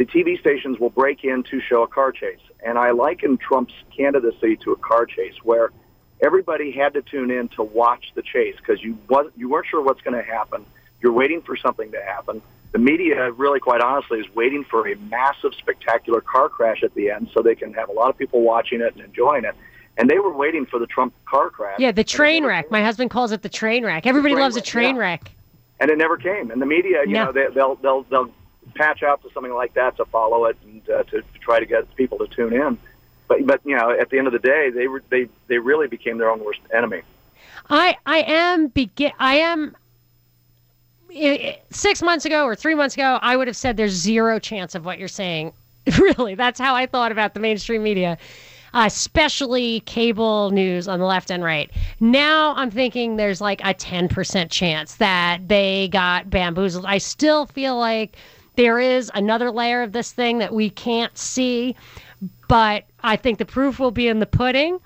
the 0.00 0.06
TV 0.06 0.40
stations 0.40 0.78
will 0.78 0.88
break 0.88 1.24
in 1.24 1.42
to 1.42 1.60
show 1.60 1.82
a 1.82 1.86
car 1.86 2.10
chase. 2.10 2.38
And 2.64 2.78
I 2.78 2.92
liken 2.92 3.36
Trump's 3.36 3.74
candidacy 3.94 4.56
to 4.64 4.72
a 4.72 4.76
car 4.76 5.04
chase, 5.04 5.34
where 5.42 5.72
everybody 6.22 6.72
had 6.72 6.94
to 6.94 7.02
tune 7.02 7.30
in 7.30 7.48
to 7.48 7.62
watch 7.62 8.06
the 8.14 8.22
chase 8.22 8.56
because 8.56 8.82
you 8.82 8.96
you 9.36 9.50
weren't 9.50 9.66
sure 9.66 9.82
what's 9.82 10.00
going 10.00 10.16
to 10.16 10.22
happen. 10.22 10.64
You're 11.02 11.12
waiting 11.12 11.42
for 11.42 11.54
something 11.54 11.92
to 11.92 12.00
happen. 12.02 12.40
The 12.72 12.78
media, 12.78 13.30
really, 13.32 13.60
quite 13.60 13.82
honestly, 13.82 14.20
is 14.20 14.34
waiting 14.34 14.64
for 14.64 14.88
a 14.88 14.94
massive, 15.10 15.52
spectacular 15.54 16.22
car 16.22 16.48
crash 16.48 16.82
at 16.82 16.94
the 16.94 17.10
end 17.10 17.28
so 17.34 17.42
they 17.42 17.54
can 17.54 17.74
have 17.74 17.90
a 17.90 17.92
lot 17.92 18.08
of 18.08 18.16
people 18.16 18.40
watching 18.40 18.80
it 18.80 18.94
and 18.94 19.04
enjoying 19.04 19.44
it. 19.44 19.54
And 19.98 20.08
they 20.08 20.18
were 20.18 20.32
waiting 20.32 20.64
for 20.64 20.78
the 20.78 20.86
Trump 20.86 21.12
car 21.26 21.50
crash. 21.50 21.78
yeah, 21.78 21.92
the 21.92 22.04
train 22.04 22.46
wreck. 22.46 22.70
My 22.70 22.82
husband 22.82 23.10
calls 23.10 23.32
it 23.32 23.42
the 23.42 23.50
train 23.50 23.84
wreck. 23.84 24.06
Everybody 24.06 24.32
train 24.32 24.42
loves 24.44 24.56
a 24.56 24.62
train 24.62 24.96
yeah. 24.96 25.02
wreck. 25.02 25.30
and 25.78 25.90
it 25.90 25.98
never 25.98 26.16
came. 26.16 26.50
And 26.50 26.62
the 26.62 26.64
media, 26.66 27.00
you 27.04 27.12
No. 27.12 27.26
know, 27.26 27.32
they, 27.32 27.48
they'll 27.52 27.74
they'll 27.76 28.02
they'll 28.04 28.30
patch 28.74 29.02
out 29.02 29.22
to 29.22 29.30
something 29.32 29.52
like 29.52 29.74
that 29.74 29.96
to 29.96 30.04
follow 30.06 30.46
it 30.46 30.56
and 30.64 30.88
uh, 30.90 31.02
to, 31.04 31.22
to 31.22 31.38
try 31.40 31.60
to 31.60 31.66
get 31.66 31.94
people 31.96 32.18
to 32.18 32.26
tune 32.26 32.52
in. 32.52 32.78
But 33.30 33.46
but 33.46 33.60
you 33.64 33.76
know, 33.76 33.90
at 33.90 34.10
the 34.10 34.18
end 34.18 34.26
of 34.26 34.32
the 34.32 34.40
day, 34.40 34.70
they 34.70 34.88
were 34.88 35.02
they 35.08 35.28
they 35.46 35.58
really 35.58 35.86
became 35.86 36.18
their 36.18 36.30
own 36.30 36.44
worst 36.44 36.60
enemy. 36.74 37.02
I 37.70 37.96
I 38.04 38.18
am 38.22 38.66
begin 38.68 39.12
I 39.18 39.36
am 39.36 39.76
6 41.70 42.02
months 42.02 42.24
ago 42.24 42.44
or 42.44 42.54
3 42.54 42.74
months 42.74 42.94
ago 42.94 43.18
I 43.20 43.36
would 43.36 43.48
have 43.48 43.56
said 43.56 43.76
there's 43.76 43.92
zero 43.92 44.38
chance 44.38 44.74
of 44.74 44.84
what 44.84 44.98
you're 44.98 45.08
saying. 45.08 45.52
really, 45.98 46.34
that's 46.34 46.58
how 46.58 46.74
I 46.74 46.86
thought 46.86 47.12
about 47.12 47.34
the 47.34 47.40
mainstream 47.40 47.82
media. 47.82 48.18
Especially 48.74 49.80
cable 49.80 50.50
news 50.50 50.86
on 50.86 51.00
the 51.00 51.06
left 51.06 51.30
and 51.30 51.42
right. 51.42 51.70
Now 51.98 52.54
I'm 52.54 52.70
thinking 52.70 53.16
there's 53.16 53.40
like 53.40 53.60
a 53.62 53.74
10% 53.74 54.50
chance 54.50 54.96
that 54.96 55.48
they 55.48 55.88
got 55.88 56.30
bamboozled. 56.30 56.84
I 56.86 56.98
still 56.98 57.46
feel 57.46 57.76
like 57.76 58.16
there 58.56 58.78
is 58.78 59.10
another 59.14 59.50
layer 59.50 59.82
of 59.82 59.92
this 59.92 60.12
thing 60.12 60.38
that 60.38 60.52
we 60.52 60.70
can't 60.70 61.16
see, 61.16 61.76
but 62.48 62.84
I 63.02 63.16
think 63.16 63.38
the 63.38 63.44
proof 63.44 63.78
will 63.78 63.90
be 63.90 64.08
in 64.08 64.18
the 64.18 64.26
pudding. 64.26 64.80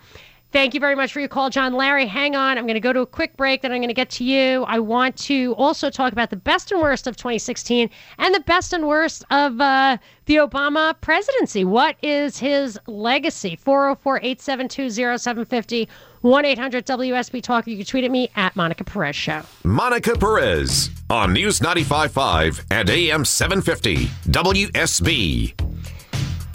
Thank 0.54 0.72
you 0.72 0.78
very 0.78 0.94
much 0.94 1.12
for 1.12 1.18
your 1.18 1.28
call, 1.28 1.50
John. 1.50 1.72
Larry, 1.72 2.06
hang 2.06 2.36
on. 2.36 2.58
I'm 2.58 2.64
going 2.64 2.74
to 2.74 2.80
go 2.80 2.92
to 2.92 3.00
a 3.00 3.06
quick 3.06 3.36
break, 3.36 3.62
then 3.62 3.72
I'm 3.72 3.78
going 3.78 3.88
to 3.88 3.92
get 3.92 4.08
to 4.10 4.24
you. 4.24 4.62
I 4.68 4.78
want 4.78 5.16
to 5.16 5.52
also 5.58 5.90
talk 5.90 6.12
about 6.12 6.30
the 6.30 6.36
best 6.36 6.70
and 6.70 6.80
worst 6.80 7.08
of 7.08 7.16
2016 7.16 7.90
and 8.18 8.34
the 8.34 8.38
best 8.38 8.72
and 8.72 8.86
worst 8.86 9.24
of 9.32 9.60
uh, 9.60 9.98
the 10.26 10.36
Obama 10.36 10.94
presidency. 11.00 11.64
What 11.64 11.96
is 12.02 12.38
his 12.38 12.78
legacy? 12.86 13.56
404 13.56 14.18
872 14.18 14.90
0750 15.18 15.88
1 16.24 16.46
800 16.46 16.86
WSB 16.86 17.42
Talk. 17.42 17.66
You 17.66 17.76
can 17.76 17.84
tweet 17.84 18.02
at 18.04 18.10
me 18.10 18.30
at 18.34 18.56
Monica 18.56 18.82
Perez 18.82 19.14
Show. 19.14 19.42
Monica 19.62 20.16
Perez 20.16 20.88
on 21.10 21.34
News 21.34 21.60
95.5 21.60 22.64
and 22.70 22.88
AM 22.88 23.26
750 23.26 24.06
WSB. 24.30 25.52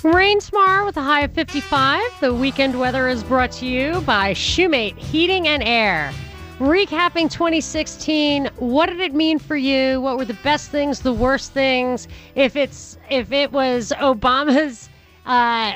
Rain 0.03 0.39
tomorrow 0.39 0.88
with 0.88 0.97
a 0.97 1.03
high 1.03 1.21
of 1.21 1.33
55. 1.33 2.01
The 2.19 2.33
weekend 2.33 2.79
weather 2.79 3.07
is 3.07 3.23
brought 3.23 3.51
to 3.53 3.67
you 3.67 4.01
by 4.01 4.33
Shoemate 4.33 4.97
Heating 4.97 5.47
and 5.47 5.61
Air. 5.61 6.11
Recapping 6.57 7.29
2016, 7.29 8.49
what 8.57 8.88
did 8.88 8.99
it 8.99 9.13
mean 9.13 9.38
for 9.38 9.55
you? 9.55 10.01
What 10.01 10.17
were 10.17 10.25
the 10.25 10.33
best 10.41 10.71
things, 10.71 11.01
the 11.01 11.13
worst 11.13 11.53
things? 11.53 12.07
If 12.33 12.55
it's 12.55 12.97
if 13.11 13.31
it 13.31 13.51
was 13.51 13.93
Obama's 13.99 14.89
uh, 15.27 15.73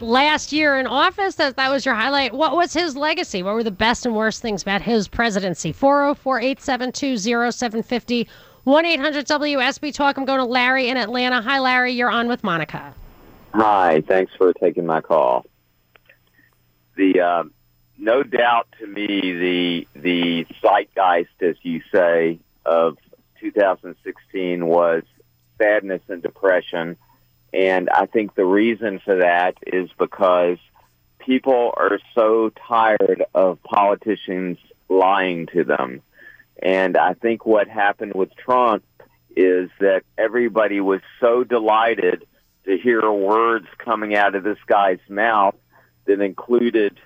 last 0.00 0.52
year 0.52 0.78
in 0.78 0.86
office, 0.86 1.36
that 1.36 1.56
that 1.56 1.70
was 1.70 1.84
your 1.84 1.94
highlight. 1.94 2.34
What 2.34 2.54
was 2.56 2.72
his 2.72 2.96
legacy? 2.96 3.42
What 3.42 3.54
were 3.54 3.62
the 3.62 3.70
best 3.70 4.06
and 4.06 4.14
worst 4.14 4.42
things 4.42 4.62
about 4.62 4.82
his 4.82 5.08
presidency? 5.08 5.72
404 5.72 6.40
872 6.40 7.18
0750 7.52 8.28
1 8.64 8.84
800 8.86 9.26
WSB 9.26 9.92
Talk. 9.92 10.16
I'm 10.16 10.24
going 10.24 10.38
to 10.38 10.44
Larry 10.44 10.88
in 10.88 10.96
Atlanta. 10.96 11.42
Hi, 11.42 11.58
Larry. 11.58 11.92
You're 11.92 12.10
on 12.10 12.28
with 12.28 12.42
Monica. 12.42 12.94
Hi, 13.52 14.02
thanks 14.08 14.32
for 14.36 14.52
taking 14.54 14.86
my 14.86 15.00
call. 15.00 15.46
The 16.96 17.20
uh, 17.20 17.44
no 17.98 18.22
doubt 18.22 18.68
to 18.80 18.86
me 18.86 19.06
the 19.32 19.88
the 19.94 20.46
zeitgeist, 20.62 21.42
as 21.42 21.56
you 21.62 21.82
say, 21.92 22.38
of 22.64 22.96
2016 23.40 24.66
was 24.66 25.02
sadness 25.58 26.02
and 26.08 26.22
depression, 26.22 26.96
and 27.54 27.88
I 27.88 28.06
think 28.06 28.34
the 28.34 28.44
reason 28.44 29.00
for 29.04 29.16
that 29.16 29.56
is 29.66 29.88
because 29.98 30.58
people 31.18 31.72
are 31.76 31.98
so 32.14 32.50
tired 32.68 33.24
of 33.34 33.62
politicians 33.62 34.58
lying 34.88 35.46
to 35.54 35.64
them, 35.64 36.02
and 36.60 36.96
I 36.96 37.14
think 37.14 37.46
what 37.46 37.68
happened 37.68 38.14
with 38.14 38.34
Trump 38.36 38.84
is 39.36 39.70
that 39.80 40.02
everybody 40.16 40.80
was 40.80 41.00
so 41.20 41.44
delighted 41.44 42.26
to 42.64 42.78
hear 42.78 43.10
words 43.10 43.66
coming 43.78 44.14
out 44.14 44.34
of 44.34 44.44
this 44.44 44.58
guy's 44.66 45.00
mouth 45.08 45.56
that 46.06 46.20
included 46.20 46.98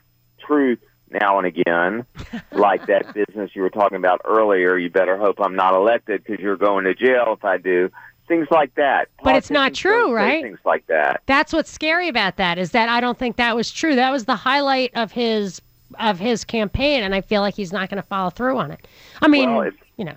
truth 0.47 0.81
now 1.11 1.38
and 1.38 1.47
again, 1.47 2.07
like 2.52 2.87
that 2.87 3.14
business 3.14 3.50
you 3.55 3.62
were 3.62 3.71
talking 3.71 3.97
about 3.97 4.21
earlier. 4.25 4.76
You 4.76 4.90
better 4.90 5.19
hope 5.19 5.37
I'm 5.40 5.57
not 5.57 5.75
elected 5.75 6.25
because 6.25 6.43
you're 6.43 6.57
going 6.57 6.85
to 6.85 6.95
jail 6.95 7.35
if 7.37 7.45
I 7.45 7.59
do. 7.59 7.90
Things 8.28 8.47
like 8.50 8.75
that. 8.75 9.08
But 9.25 9.37
it's 9.37 9.50
not 9.50 9.75
true, 9.75 10.12
right? 10.12 10.42
Things 10.42 10.58
like 10.64 10.87
that. 10.87 11.23
That's 11.26 11.52
what's 11.52 11.70
scary 11.70 12.08
about 12.08 12.37
that 12.37 12.58
is 12.58 12.73
that 12.73 12.88
I 12.88 13.00
don't 13.00 13.18
think 13.18 13.37
that 13.37 13.56
was 13.56 13.70
true. 13.73 13.94
That 13.97 14.11
was 14.11 14.26
the 14.26 14.37
highlight 14.37 14.92
of 14.94 15.11
his 15.12 15.61
of 15.99 16.18
his 16.18 16.44
campaign, 16.44 17.02
and 17.02 17.14
I 17.14 17.23
feel 17.23 17.40
like 17.40 17.54
he's 17.54 17.73
not 17.73 17.88
going 17.88 18.00
to 18.00 18.06
follow 18.06 18.28
through 18.28 18.58
on 18.58 18.70
it. 18.70 18.87
I 19.23 19.28
mean, 19.28 19.54
Well, 19.54 19.70
you 19.97 20.04
know, 20.04 20.16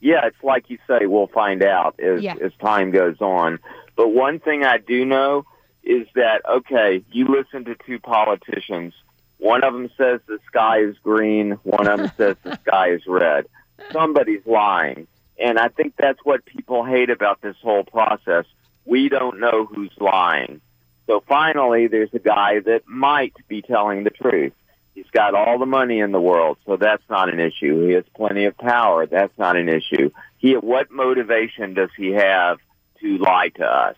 Yeah, 0.00 0.24
it's 0.26 0.40
like 0.44 0.70
you 0.70 0.78
say, 0.86 1.06
we'll 1.06 1.26
find 1.26 1.64
out 1.64 1.98
as, 1.98 2.22
Yeah. 2.22 2.36
as 2.40 2.52
time 2.60 2.92
goes 2.92 3.20
on. 3.20 3.58
But 3.96 4.10
one 4.12 4.38
thing 4.38 4.62
I 4.64 4.78
do 4.78 5.04
know 5.04 5.44
is 5.82 6.06
that, 6.14 6.42
okay, 6.48 7.02
you 7.10 7.26
listen 7.26 7.64
to 7.64 7.74
two 7.84 7.98
politicians. 7.98 8.94
One 9.38 9.64
of 9.64 9.72
them 9.72 9.90
says 9.98 10.20
the 10.28 10.38
sky 10.46 10.78
is 10.82 10.96
green. 11.02 11.52
One 11.64 11.88
of 11.88 11.98
them 11.98 12.12
says 12.16 12.36
the 12.44 12.56
sky 12.66 12.90
is 12.90 13.02
red. 13.08 13.46
Somebody's 13.90 14.46
lying. 14.46 15.08
And 15.38 15.58
I 15.58 15.68
think 15.68 15.94
that's 15.98 16.18
what 16.24 16.44
people 16.44 16.84
hate 16.84 17.10
about 17.10 17.40
this 17.40 17.56
whole 17.62 17.84
process. 17.84 18.44
We 18.84 19.08
don't 19.08 19.40
know 19.40 19.66
who's 19.66 19.92
lying. 19.98 20.60
So 21.06 21.22
finally, 21.26 21.86
there's 21.86 22.12
a 22.14 22.18
guy 22.18 22.60
that 22.60 22.82
might 22.86 23.34
be 23.48 23.62
telling 23.62 24.04
the 24.04 24.10
truth. 24.10 24.52
He's 24.94 25.06
got 25.12 25.34
all 25.34 25.58
the 25.58 25.66
money 25.66 26.00
in 26.00 26.10
the 26.10 26.20
world, 26.20 26.56
so 26.64 26.76
that's 26.76 27.02
not 27.10 27.32
an 27.32 27.38
issue. 27.38 27.86
He 27.86 27.92
has 27.92 28.04
plenty 28.16 28.46
of 28.46 28.56
power. 28.56 29.06
That's 29.06 29.36
not 29.38 29.56
an 29.56 29.68
issue. 29.68 30.10
He, 30.38 30.54
what 30.54 30.90
motivation 30.90 31.74
does 31.74 31.90
he 31.96 32.12
have 32.12 32.58
to 33.00 33.18
lie 33.18 33.50
to 33.56 33.64
us? 33.64 33.96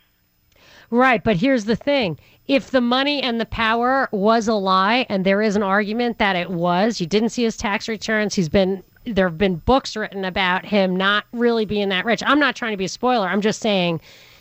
right. 0.91 1.23
But 1.23 1.37
here's 1.37 1.67
the 1.67 1.77
thing: 1.77 2.19
if 2.49 2.71
the 2.71 2.81
money 2.81 3.23
and 3.23 3.41
the 3.41 3.47
power 3.47 4.09
was 4.11 4.49
a 4.49 4.55
lie, 4.55 5.07
and 5.09 5.25
there 5.25 5.41
is 5.41 5.55
an 5.55 5.63
argument 5.63 6.19
that 6.19 6.35
it 6.35 6.51
was, 6.51 7.01
you 7.01 7.07
didn't 7.07 7.29
see 7.29 7.45
his 7.45 7.57
tax 7.57 7.89
returns. 7.89 8.35
He's 8.35 8.49
been 8.49 8.83
there 9.15 9.29
have 9.29 9.39
been 9.39 9.57
books 9.57 9.97
written 9.97 10.25
about 10.25 10.65
him 10.65 10.97
not 10.97 11.25
really 11.33 11.65
being 11.65 11.89
that 11.91 12.05
rich. 12.05 12.23
I'm 12.25 12.39
not 12.39 12.57
trying 12.57 12.73
to 12.73 12.77
be 12.77 12.85
a 12.85 12.89
spoiler. 12.89 13.29
I'm 13.29 13.41
just 13.41 13.61
saying 13.61 14.01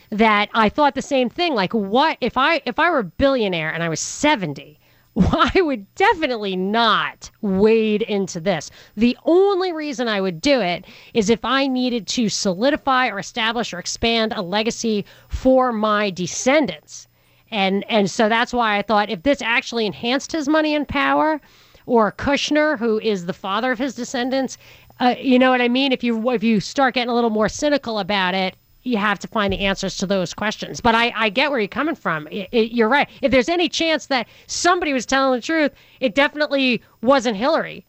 that 0.10 0.50
I 0.54 0.70
thought 0.70 0.96
the 0.96 1.02
same 1.02 1.30
thing. 1.30 1.54
Like, 1.54 1.74
what 1.74 2.18
if 2.22 2.38
I 2.38 2.62
if 2.66 2.80
I 2.80 2.90
were 2.90 3.00
a 3.00 3.04
billionaire 3.04 3.74
and 3.74 3.84
I 3.84 3.90
was 3.90 4.00
70? 4.00 4.80
I 5.32 5.62
would 5.62 5.94
definitely 5.96 6.56
not 6.56 7.32
wade 7.42 8.04
into 8.04 8.40
this. 8.40 8.70
The 8.96 9.18
only 9.26 9.74
reason 9.74 10.08
I 10.08 10.22
would 10.22 10.42
do 10.42 10.62
it 10.62 10.86
is 11.14 11.30
if 11.30 11.44
I 11.44 11.66
needed 11.68 12.06
to 12.08 12.30
solidify 12.30 13.08
or 13.08 13.18
establish 13.18 13.74
or 13.74 13.80
expand 13.80 14.34
a 14.34 14.44
legacy 14.44 15.06
for 15.28 15.72
my 15.72 16.12
descendants. 16.12 17.08
And 17.50 17.84
and 17.90 18.12
so 18.12 18.30
that's 18.30 18.54
why 18.54 18.78
I 18.78 18.82
thought 18.82 19.10
if 19.10 19.24
this 19.24 19.42
actually 19.42 19.86
enhanced 19.86 20.32
his 20.34 20.48
money 20.48 20.76
and 20.76 20.88
power, 20.88 21.42
or 21.88 22.12
Kushner, 22.12 22.78
who 22.78 23.00
is 23.00 23.26
the 23.26 23.34
father 23.34 23.72
of 23.72 23.80
his 23.80 23.96
descendants, 23.96 24.58
uh, 25.00 25.16
you 25.20 25.40
know 25.40 25.50
what 25.50 25.62
I 25.62 25.68
mean. 25.68 25.92
If 25.92 26.04
you 26.04 26.30
if 26.30 26.44
you 26.44 26.60
start 26.60 26.94
getting 26.94 27.10
a 27.10 27.16
little 27.16 27.30
more 27.32 27.50
cynical 27.50 28.00
about 28.00 28.36
it, 28.36 28.56
you 28.84 28.98
have 28.98 29.20
to 29.20 29.28
find 29.28 29.52
the 29.52 29.60
answers 29.60 29.98
to 29.98 30.06
those 30.06 30.34
questions. 30.34 30.80
But 30.80 30.96
I, 30.96 31.12
I 31.16 31.30
get 31.30 31.52
where 31.52 31.60
you're 31.60 31.68
coming 31.68 31.96
from. 31.96 32.28
It, 32.28 32.50
it, 32.52 32.72
you're 32.72 32.90
right. 32.90 33.10
If 33.22 33.32
there's 33.32 33.50
any 33.50 33.70
chance 33.70 34.08
that 34.08 34.28
somebody 34.48 34.94
was 34.94 35.06
telling 35.06 35.40
the 35.40 35.46
truth, 35.46 35.72
it 36.00 36.16
definitely 36.16 36.82
wasn't 37.02 37.38
Hillary. 37.38 37.86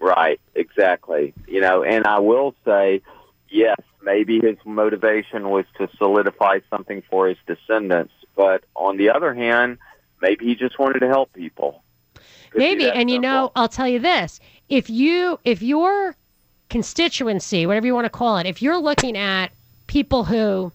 Right, 0.00 0.40
exactly. 0.54 1.32
You 1.46 1.60
know, 1.60 1.84
and 1.84 2.06
I 2.06 2.18
will 2.18 2.54
say, 2.64 3.02
yes, 3.48 3.76
maybe 4.02 4.40
his 4.40 4.56
motivation 4.64 5.48
was 5.48 5.64
to 5.78 5.88
solidify 5.96 6.58
something 6.70 7.02
for 7.08 7.28
his 7.28 7.38
descendants. 7.46 8.12
But 8.34 8.64
on 8.74 8.96
the 8.96 9.10
other 9.10 9.32
hand, 9.32 9.78
maybe 10.20 10.46
he 10.46 10.54
just 10.56 10.78
wanted 10.78 11.00
to 11.00 11.08
help 11.08 11.32
people. 11.32 11.81
Maybe, 12.54 12.90
and 12.90 13.10
you 13.10 13.18
know, 13.18 13.52
I'll 13.56 13.68
tell 13.68 13.88
you 13.88 13.98
this: 13.98 14.40
if 14.68 14.90
you, 14.90 15.38
if 15.44 15.62
your 15.62 16.16
constituency, 16.68 17.66
whatever 17.66 17.86
you 17.86 17.94
want 17.94 18.06
to 18.06 18.10
call 18.10 18.38
it, 18.38 18.46
if 18.46 18.62
you're 18.62 18.78
looking 18.78 19.16
at 19.16 19.52
people 19.86 20.24
who 20.24 20.72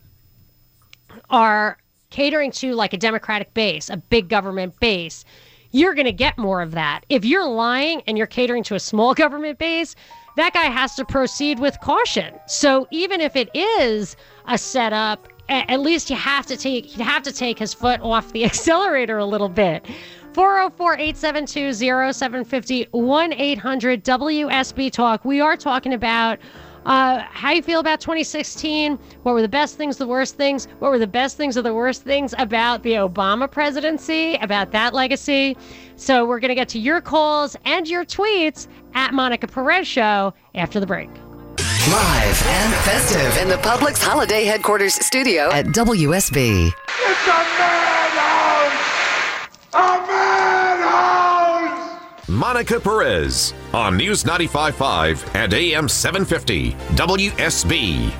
are 1.29 1.77
catering 2.09 2.51
to 2.51 2.73
like 2.73 2.93
a 2.93 2.97
Democratic 2.97 3.53
base, 3.53 3.89
a 3.89 3.97
big 3.97 4.29
government 4.29 4.79
base, 4.79 5.25
you're 5.71 5.93
going 5.93 6.05
to 6.05 6.11
get 6.11 6.37
more 6.37 6.61
of 6.61 6.71
that. 6.71 7.01
If 7.09 7.25
you're 7.25 7.47
lying 7.47 8.01
and 8.07 8.17
you're 8.17 8.27
catering 8.27 8.63
to 8.63 8.75
a 8.75 8.79
small 8.79 9.13
government 9.23 9.59
base, 9.59 9.95
that 10.35 10.53
guy 10.53 10.65
has 10.65 10.95
to 10.95 11.05
proceed 11.05 11.59
with 11.59 11.79
caution. 11.81 12.33
So 12.45 12.87
even 12.91 13.21
if 13.21 13.35
it 13.35 13.49
is 13.55 14.15
a 14.47 14.57
setup, 14.57 15.27
at 15.49 15.79
least 15.79 16.09
you 16.09 16.15
have 16.15 16.45
to 16.45 16.57
take 16.57 16.97
you 16.97 17.03
have 17.03 17.23
to 17.23 17.31
take 17.31 17.57
his 17.57 17.73
foot 17.73 18.01
off 18.01 18.31
the 18.33 18.45
accelerator 18.49 19.17
a 19.17 19.25
little 19.25 19.49
bit. 19.49 19.85
404-872-0750 20.37 22.89
1-800-WSB 22.91 24.91
Talk. 24.91 25.25
We 25.25 25.41
are 25.41 25.57
talking 25.57 25.95
about 25.95 26.37
uh, 26.85 27.23
how 27.31 27.53
you 27.53 27.63
feel 27.63 27.79
about 27.79 27.99
2016. 27.99 28.99
What 29.23 29.33
were 29.33 29.41
the 29.41 29.49
best 29.49 29.77
things, 29.77 29.97
the 29.97 30.05
worst 30.05 30.35
things? 30.35 30.67
What 30.77 30.91
were 30.91 30.99
the 30.99 31.07
best 31.07 31.37
things 31.37 31.57
or 31.57 31.63
the 31.63 31.73
worst 31.73 32.03
things 32.03 32.35
about 32.37 32.83
the 32.83 32.93
Obama 32.93 33.49
presidency, 33.49 34.35
about 34.35 34.69
that 34.73 34.93
legacy? 34.93 35.57
So 35.95 36.27
we're 36.27 36.39
going 36.39 36.49
to 36.49 36.55
get 36.55 36.69
to 36.69 36.77
your 36.77 37.01
calls 37.01 37.57
and 37.65 37.87
your 37.87 38.05
tweets 38.05 38.67
at 38.93 39.15
Monica 39.15 39.47
Perez 39.47 39.87
Show 39.87 40.35
after 40.53 40.79
the 40.79 40.85
break. 40.85 41.09
Live 41.89 42.45
and 42.45 42.75
festive 42.85 43.35
in 43.41 43.49
the 43.49 43.57
Publix 43.57 44.03
Holiday 44.03 44.45
Headquarters 44.45 45.03
studio 45.03 45.49
at 45.51 45.65
WSB. 45.67 46.71
Monica 52.29 52.77
Perez 52.77 53.53
on 53.73 53.95
News 53.95 54.25
95.5 54.25 55.33
and 55.33 55.53
AM 55.53 55.87
750 55.87 56.73
WSB. 56.97 58.13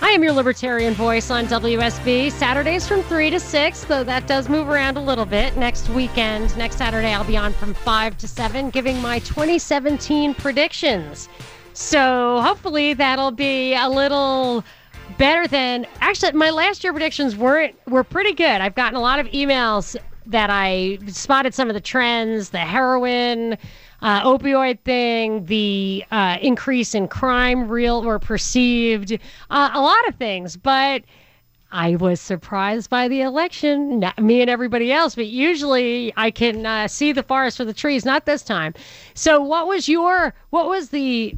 I 0.00 0.10
am 0.10 0.24
your 0.24 0.32
libertarian 0.32 0.92
voice 0.92 1.30
on 1.30 1.46
WSB. 1.46 2.32
Saturdays 2.32 2.88
from 2.88 3.04
3 3.04 3.30
to 3.30 3.38
6, 3.38 3.84
though 3.84 4.02
that 4.02 4.26
does 4.26 4.48
move 4.48 4.68
around 4.68 4.96
a 4.96 5.00
little 5.00 5.24
bit. 5.24 5.56
Next 5.56 5.88
weekend, 5.90 6.56
next 6.56 6.78
Saturday, 6.78 7.12
I'll 7.12 7.22
be 7.22 7.36
on 7.36 7.52
from 7.52 7.74
5 7.74 8.18
to 8.18 8.26
7 8.26 8.70
giving 8.70 9.00
my 9.00 9.20
2017 9.20 10.34
predictions. 10.34 11.28
So 11.74 12.40
hopefully 12.40 12.92
that'll 12.92 13.30
be 13.30 13.74
a 13.74 13.88
little 13.88 14.64
better 15.16 15.46
than 15.46 15.86
actually 16.00 16.32
my 16.32 16.50
last 16.50 16.82
year 16.82 16.92
predictions 16.92 17.36
weren't 17.36 17.76
were 17.86 18.02
pretty 18.02 18.32
good. 18.32 18.60
I've 18.60 18.74
gotten 18.74 18.96
a 18.96 19.00
lot 19.00 19.20
of 19.20 19.28
emails 19.28 19.96
that 20.26 20.50
I 20.50 20.98
spotted 21.08 21.54
some 21.54 21.68
of 21.68 21.74
the 21.74 21.80
trends, 21.80 22.50
the 22.50 22.58
heroin, 22.58 23.58
uh, 24.02 24.22
opioid 24.22 24.80
thing, 24.80 25.46
the 25.46 26.04
uh, 26.10 26.38
increase 26.40 26.94
in 26.94 27.08
crime, 27.08 27.68
real 27.68 28.06
or 28.06 28.18
perceived, 28.18 29.12
uh, 29.50 29.70
a 29.72 29.80
lot 29.80 30.08
of 30.08 30.14
things. 30.16 30.56
But 30.56 31.02
I 31.72 31.96
was 31.96 32.20
surprised 32.20 32.88
by 32.88 33.08
the 33.08 33.22
election, 33.22 33.98
not 33.98 34.18
me 34.18 34.40
and 34.40 34.48
everybody 34.48 34.92
else. 34.92 35.16
But 35.16 35.26
usually 35.26 36.12
I 36.16 36.30
can 36.30 36.64
uh, 36.64 36.86
see 36.86 37.10
the 37.10 37.24
forest 37.24 37.56
for 37.56 37.64
the 37.64 37.74
trees. 37.74 38.04
Not 38.04 38.26
this 38.26 38.42
time. 38.42 38.74
So, 39.14 39.42
what 39.42 39.66
was 39.66 39.88
your 39.88 40.34
what 40.50 40.68
was 40.68 40.90
the 40.90 41.34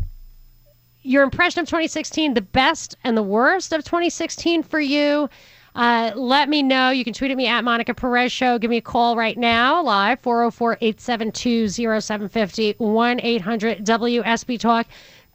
your 1.02 1.22
impression 1.22 1.60
of 1.60 1.68
2016, 1.68 2.34
the 2.34 2.42
best 2.42 2.96
and 3.02 3.16
the 3.16 3.22
worst 3.22 3.72
of 3.72 3.84
2016 3.84 4.62
for 4.62 4.80
you? 4.80 5.30
Uh, 5.76 6.10
let 6.16 6.48
me 6.48 6.62
know. 6.62 6.88
You 6.88 7.04
can 7.04 7.12
tweet 7.12 7.30
at 7.30 7.36
me 7.36 7.46
at 7.46 7.62
Monica 7.62 7.92
Perez 7.92 8.32
Show. 8.32 8.58
Give 8.58 8.70
me 8.70 8.78
a 8.78 8.82
call 8.82 9.14
right 9.14 9.36
now, 9.36 9.82
live, 9.82 10.18
404 10.20 10.78
872 10.80 11.68
0750 11.68 12.74
1 12.78 13.20
800 13.22 13.84
WSB 13.84 14.58
Talk. 14.58 14.86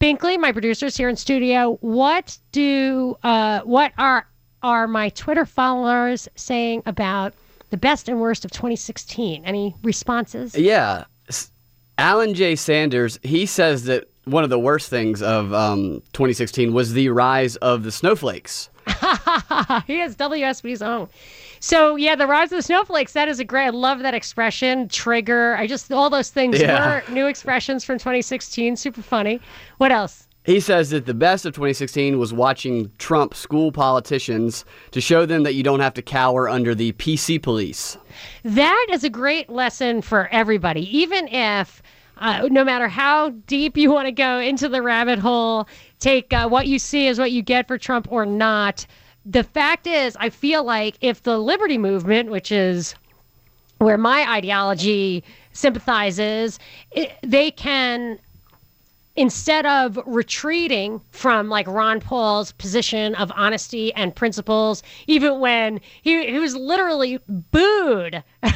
Binkley, 0.01 0.39
my 0.39 0.51
producers 0.51 0.97
here 0.97 1.09
in 1.09 1.15
studio, 1.15 1.77
what 1.81 2.39
do, 2.51 3.15
uh, 3.21 3.59
what 3.61 3.93
are, 3.99 4.27
are 4.63 4.87
my 4.87 5.09
Twitter 5.09 5.45
followers 5.45 6.27
saying 6.33 6.81
about 6.87 7.35
the 7.69 7.77
best 7.77 8.09
and 8.09 8.19
worst 8.19 8.43
of 8.43 8.49
2016? 8.49 9.45
Any 9.45 9.75
responses? 9.83 10.57
Yeah. 10.57 11.03
Alan 11.99 12.33
J. 12.33 12.55
Sanders, 12.55 13.19
he 13.21 13.45
says 13.45 13.83
that 13.83 14.09
one 14.25 14.43
of 14.43 14.49
the 14.49 14.57
worst 14.57 14.89
things 14.89 15.21
of 15.21 15.53
um, 15.53 16.01
2016 16.13 16.73
was 16.73 16.93
the 16.93 17.09
rise 17.09 17.57
of 17.57 17.83
the 17.83 17.91
snowflakes. 17.91 18.70
he 19.87 19.99
has 19.99 20.15
WSB's 20.15 20.81
own. 20.81 21.07
So 21.59 21.95
yeah, 21.95 22.15
the 22.15 22.27
rise 22.27 22.51
of 22.51 22.57
the 22.57 22.61
snowflakes. 22.63 23.13
That 23.13 23.27
is 23.27 23.39
a 23.39 23.43
great. 23.43 23.61
I 23.67 23.69
love 23.69 23.99
that 23.99 24.13
expression. 24.13 24.87
Trigger. 24.87 25.55
I 25.55 25.67
just 25.67 25.91
all 25.91 26.09
those 26.09 26.29
things 26.29 26.59
Yeah. 26.59 27.01
were 27.07 27.13
new 27.13 27.27
expressions 27.27 27.83
from 27.83 27.97
2016. 27.99 28.75
Super 28.75 29.01
funny. 29.01 29.39
What 29.77 29.91
else? 29.91 30.27
He 30.43 30.59
says 30.59 30.89
that 30.89 31.05
the 31.05 31.13
best 31.13 31.45
of 31.45 31.53
2016 31.53 32.17
was 32.17 32.33
watching 32.33 32.91
Trump 32.97 33.35
school 33.35 33.71
politicians 33.71 34.65
to 34.89 34.99
show 34.99 35.27
them 35.27 35.43
that 35.43 35.53
you 35.53 35.61
don't 35.61 35.81
have 35.81 35.93
to 35.93 36.01
cower 36.01 36.49
under 36.49 36.73
the 36.73 36.93
PC 36.93 37.39
police. 37.39 37.95
That 38.43 38.87
is 38.91 39.03
a 39.03 39.09
great 39.09 39.49
lesson 39.51 40.01
for 40.01 40.27
everybody, 40.31 40.97
even 40.97 41.27
if. 41.27 41.81
Uh, 42.17 42.47
no 42.51 42.63
matter 42.63 42.87
how 42.87 43.29
deep 43.47 43.75
you 43.75 43.91
want 43.91 44.05
to 44.05 44.11
go 44.11 44.37
into 44.37 44.69
the 44.69 44.79
rabbit 44.83 45.17
hole, 45.17 45.67
take 45.99 46.31
uh, 46.31 46.47
what 46.47 46.67
you 46.67 46.77
see 46.77 47.07
as 47.07 47.17
what 47.17 47.31
you 47.31 47.41
get 47.41 47.67
for 47.67 47.79
Trump 47.79 48.07
or 48.11 48.27
not. 48.27 48.85
The 49.25 49.43
fact 49.43 49.85
is, 49.87 50.17
I 50.19 50.29
feel 50.29 50.63
like 50.63 50.97
if 51.01 51.23
the 51.23 51.37
liberty 51.37 51.77
movement, 51.77 52.31
which 52.31 52.51
is 52.51 52.95
where 53.77 53.97
my 53.97 54.29
ideology 54.29 55.23
sympathizes, 55.53 56.59
it, 56.91 57.11
they 57.23 57.51
can 57.51 58.19
instead 59.15 59.65
of 59.65 59.99
retreating 60.05 61.01
from 61.11 61.49
like 61.49 61.67
Ron 61.67 61.99
Paul's 61.99 62.53
position 62.53 63.13
of 63.15 63.31
honesty 63.35 63.93
and 63.93 64.15
principles, 64.15 64.83
even 65.07 65.39
when 65.39 65.81
he, 66.01 66.25
he 66.31 66.39
was 66.39 66.55
literally 66.55 67.19
booed 67.27 68.23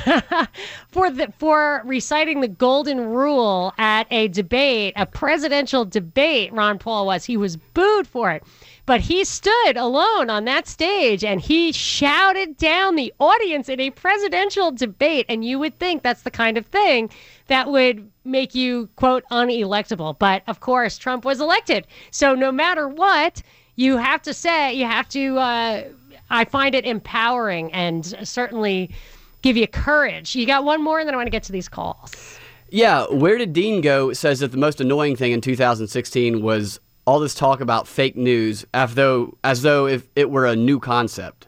for 0.87 1.11
the 1.11 1.33
for 1.37 1.81
reciting 1.85 2.41
the 2.41 2.47
golden 2.47 3.05
rule 3.05 3.73
at 3.77 4.07
a 4.11 4.29
debate, 4.29 4.93
a 4.95 5.05
presidential 5.05 5.83
debate, 5.83 6.53
Ron 6.53 6.79
Paul 6.79 7.05
was. 7.05 7.25
He 7.25 7.37
was 7.37 7.57
booed 7.57 8.07
for 8.07 8.31
it. 8.31 8.43
But 8.85 9.01
he 9.01 9.23
stood 9.23 9.77
alone 9.77 10.29
on 10.29 10.45
that 10.45 10.67
stage 10.67 11.23
and 11.23 11.41
he 11.41 11.71
shouted 11.71 12.57
down 12.57 12.95
the 12.95 13.13
audience 13.19 13.67
in 13.67 13.79
a 13.79 13.89
presidential 13.89 14.71
debate. 14.71 15.25
And 15.27 15.43
you 15.43 15.57
would 15.57 15.79
think 15.79 16.03
that's 16.03 16.21
the 16.21 16.31
kind 16.31 16.57
of 16.57 16.67
thing 16.67 17.09
that 17.47 17.69
would 17.71 18.09
make 18.23 18.53
you, 18.53 18.89
quote, 18.95 19.23
unelectable. 19.31 20.17
But 20.17 20.43
of 20.47 20.59
course, 20.59 20.97
Trump 20.97 21.25
was 21.25 21.41
elected. 21.41 21.87
So 22.11 22.35
no 22.35 22.51
matter 22.51 22.87
what, 22.87 23.41
you 23.75 23.97
have 23.97 24.21
to 24.23 24.33
say, 24.33 24.73
you 24.73 24.85
have 24.85 25.09
to, 25.09 25.37
uh, 25.37 25.83
I 26.29 26.45
find 26.45 26.75
it 26.75 26.85
empowering 26.85 27.71
and 27.73 28.05
certainly 28.23 28.91
give 29.41 29.57
you 29.57 29.67
courage. 29.67 30.35
You 30.35 30.45
got 30.45 30.63
one 30.63 30.83
more, 30.83 30.99
and 30.99 31.07
then 31.07 31.13
I 31.13 31.17
want 31.17 31.27
to 31.27 31.31
get 31.31 31.43
to 31.43 31.51
these 31.51 31.69
calls. 31.69 32.39
Yeah, 32.69 33.05
Where 33.05 33.37
Did 33.37 33.53
Dean 33.53 33.81
Go 33.81 34.11
says 34.13 34.39
that 34.39 34.51
the 34.51 34.57
most 34.57 34.81
annoying 34.81 35.15
thing 35.15 35.31
in 35.31 35.41
2016 35.41 36.41
was 36.41 36.79
all 37.05 37.19
this 37.19 37.35
talk 37.35 37.61
about 37.61 37.87
fake 37.87 38.15
news 38.15 38.65
as 38.73 38.95
though, 38.95 39.37
as 39.43 39.61
though 39.61 39.87
if 39.87 40.07
it 40.15 40.29
were 40.29 40.45
a 40.45 40.55
new 40.55 40.79
concept. 40.79 41.47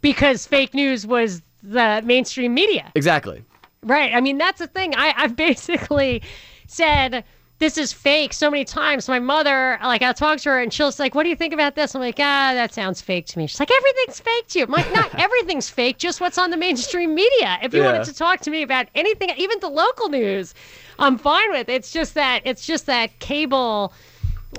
Because 0.00 0.46
fake 0.46 0.74
news 0.74 1.06
was 1.06 1.42
the 1.62 2.00
mainstream 2.04 2.54
media. 2.54 2.90
Exactly. 2.94 3.42
Right. 3.82 4.14
I 4.14 4.20
mean, 4.20 4.38
that's 4.38 4.58
the 4.58 4.66
thing. 4.66 4.94
I, 4.96 5.12
I've 5.16 5.36
basically 5.36 6.22
said 6.66 7.24
this 7.58 7.76
is 7.76 7.92
fake 7.92 8.32
so 8.32 8.50
many 8.50 8.64
times. 8.64 9.08
My 9.08 9.18
mother, 9.18 9.78
like, 9.82 10.00
I'll 10.00 10.14
talk 10.14 10.38
to 10.40 10.50
her 10.50 10.60
and 10.62 10.72
she'll 10.72 10.92
like, 10.98 11.14
What 11.16 11.24
do 11.24 11.28
you 11.28 11.34
think 11.36 11.52
about 11.52 11.74
this? 11.74 11.94
I'm 11.94 12.00
like, 12.00 12.16
Ah, 12.18 12.52
that 12.54 12.72
sounds 12.72 13.00
fake 13.00 13.26
to 13.26 13.38
me. 13.38 13.46
She's 13.48 13.58
like, 13.58 13.70
Everything's 13.70 14.20
fake 14.20 14.46
to 14.48 14.58
you. 14.60 14.64
I'm 14.64 14.70
like, 14.70 14.90
Not 14.92 15.10
everything's 15.18 15.68
fake, 15.68 15.98
just 15.98 16.20
what's 16.20 16.38
on 16.38 16.50
the 16.50 16.56
mainstream 16.56 17.14
media. 17.14 17.58
If 17.62 17.74
you 17.74 17.80
Yeah. 17.82 17.86
wanted 17.92 18.04
to 18.04 18.14
talk 18.14 18.40
to 18.42 18.50
me 18.50 18.62
about 18.62 18.86
anything, 18.94 19.30
even 19.36 19.58
the 19.60 19.68
local 19.68 20.08
news, 20.08 20.54
I'm 21.00 21.18
fine 21.18 21.50
with. 21.50 21.68
It's 21.68 21.90
just 21.92 22.14
that, 22.14 22.42
it's 22.44 22.64
just 22.64 22.86
that 22.86 23.18
cable, 23.18 23.92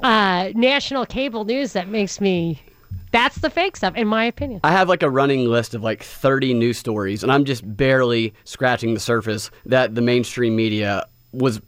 uh, 0.03 0.51
national 0.55 1.05
cable 1.05 1.45
news 1.45 1.73
that 1.73 1.87
makes 1.87 2.19
me. 2.21 2.61
That's 3.11 3.39
the 3.39 3.49
fake 3.49 3.75
stuff, 3.75 3.95
in 3.95 4.07
my 4.07 4.25
opinion. 4.25 4.61
I 4.63 4.71
have 4.71 4.87
like 4.87 5.01
a 5.01 5.09
running 5.09 5.45
list 5.45 5.73
of 5.73 5.81
like 5.81 6.03
30 6.03 6.53
news 6.53 6.77
stories, 6.77 7.23
and 7.23 7.31
I'm 7.31 7.43
just 7.43 7.63
barely 7.75 8.33
scratching 8.43 8.93
the 8.93 8.99
surface 8.99 9.49
that 9.65 9.95
the 9.95 10.01
mainstream 10.01 10.55
media 10.55 11.05
was 11.31 11.59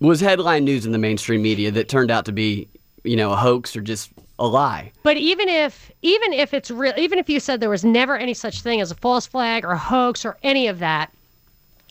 was 0.00 0.20
headline 0.20 0.64
news 0.64 0.86
in 0.86 0.92
the 0.92 0.98
mainstream 0.98 1.42
media 1.42 1.70
that 1.72 1.88
turned 1.88 2.10
out 2.10 2.24
to 2.24 2.32
be, 2.32 2.68
you 3.04 3.16
know, 3.16 3.32
a 3.32 3.36
hoax 3.36 3.76
or 3.76 3.80
just 3.80 4.10
a 4.38 4.46
lie. 4.46 4.92
But 5.02 5.16
even 5.16 5.48
if 5.48 5.90
even 6.02 6.32
if 6.32 6.54
it's 6.54 6.70
real, 6.70 6.94
even 6.96 7.18
if 7.18 7.28
you 7.28 7.40
said 7.40 7.60
there 7.60 7.70
was 7.70 7.84
never 7.84 8.16
any 8.16 8.34
such 8.34 8.62
thing 8.62 8.80
as 8.80 8.90
a 8.90 8.94
false 8.94 9.26
flag 9.26 9.64
or 9.64 9.72
a 9.72 9.78
hoax 9.78 10.24
or 10.24 10.36
any 10.42 10.66
of 10.66 10.78
that, 10.78 11.12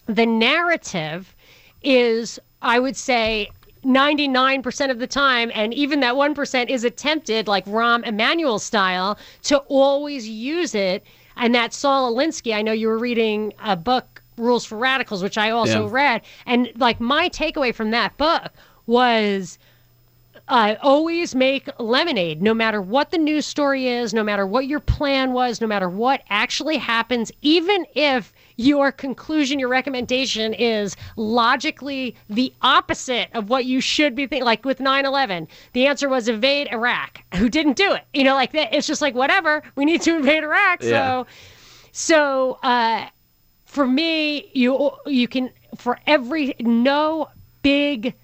the 0.06 0.26
narrative 0.26 1.36
is, 1.84 2.40
I 2.62 2.80
would 2.80 2.96
say, 2.96 3.50
99% 3.88 4.92
of 4.92 5.00
the 5.00 5.08
time, 5.08 5.50
and 5.56 5.74
even 5.74 6.02
that 6.02 6.16
1% 6.16 6.70
is 6.70 6.84
attempted, 6.84 7.48
like 7.48 7.66
Rahm 7.66 8.06
Emanuel 8.06 8.60
style, 8.60 9.18
to 9.44 9.60
always 9.70 10.28
use 10.28 10.76
it. 10.76 11.06
And 11.38 11.56
that 11.56 11.74
Saul 11.74 12.14
Alinsky, 12.14 12.54
I 12.54 12.62
know 12.62 12.74
you 12.74 12.88
were 12.88 12.98
reading 12.98 13.54
a 13.64 13.76
book, 13.76 14.22
Rules 14.38 14.66
for 14.66 14.78
Radicals, 14.78 15.24
which 15.24 15.38
I 15.38 15.52
also 15.52 15.86
Yeah. 15.86 15.92
read. 15.92 16.22
And 16.46 16.72
like 16.78 17.00
my 17.00 17.30
takeaway 17.30 17.74
from 17.74 17.92
that 17.92 18.18
book 18.18 18.52
was 18.86 19.58
uh, 20.48 20.76
always 20.82 21.36
make 21.36 21.68
lemonade 21.80 22.42
no 22.42 22.54
matter 22.54 22.82
what 22.82 23.12
the 23.12 23.18
news 23.18 23.46
story 23.46 23.88
is, 23.88 24.14
no 24.14 24.24
matter 24.24 24.46
what 24.46 24.66
your 24.68 24.80
plan 24.80 25.34
was, 25.34 25.60
no 25.60 25.68
matter 25.68 25.90
what 25.90 26.22
actually 26.30 26.78
happens, 26.78 27.32
even 27.42 27.86
if 27.96 28.34
your 28.58 28.92
conclusion, 28.92 29.60
your 29.60 29.70
recommendation 29.70 30.54
is 30.54 30.96
logically 31.16 32.16
the 32.30 32.52
opposite 32.62 33.30
of 33.34 33.50
what 33.50 33.66
you 33.66 33.80
should 33.80 34.16
be 34.16 34.28
thinking. 34.28 34.46
Like 34.46 34.66
with 34.66 34.80
9 34.80 35.06
11, 35.06 35.48
the 35.74 35.88
answer 35.88 36.10
was 36.10 36.28
invade 36.28 36.68
Iraq. 36.72 37.24
Who 37.36 37.50
didn't 37.50 37.78
do 37.78 37.94
it? 37.94 38.04
You 38.14 38.24
know, 38.24 38.34
like 38.34 38.52
that. 38.54 38.74
It's 38.74 38.88
just 38.88 39.02
like, 39.02 39.16
whatever, 39.16 39.64
we 39.76 39.86
need 39.86 40.02
to 40.02 40.16
invade 40.18 40.44
Iraq. 40.44 40.82
Yeah. 40.82 40.90
So, 40.90 41.28
so, 41.92 42.60
uh, 42.64 43.08
for 43.66 43.86
me, 43.88 44.50
you 44.54 44.92
you 45.06 45.28
can 45.28 45.52
for 45.78 46.00
every 46.08 46.56
no 46.60 47.30
big 47.62 48.16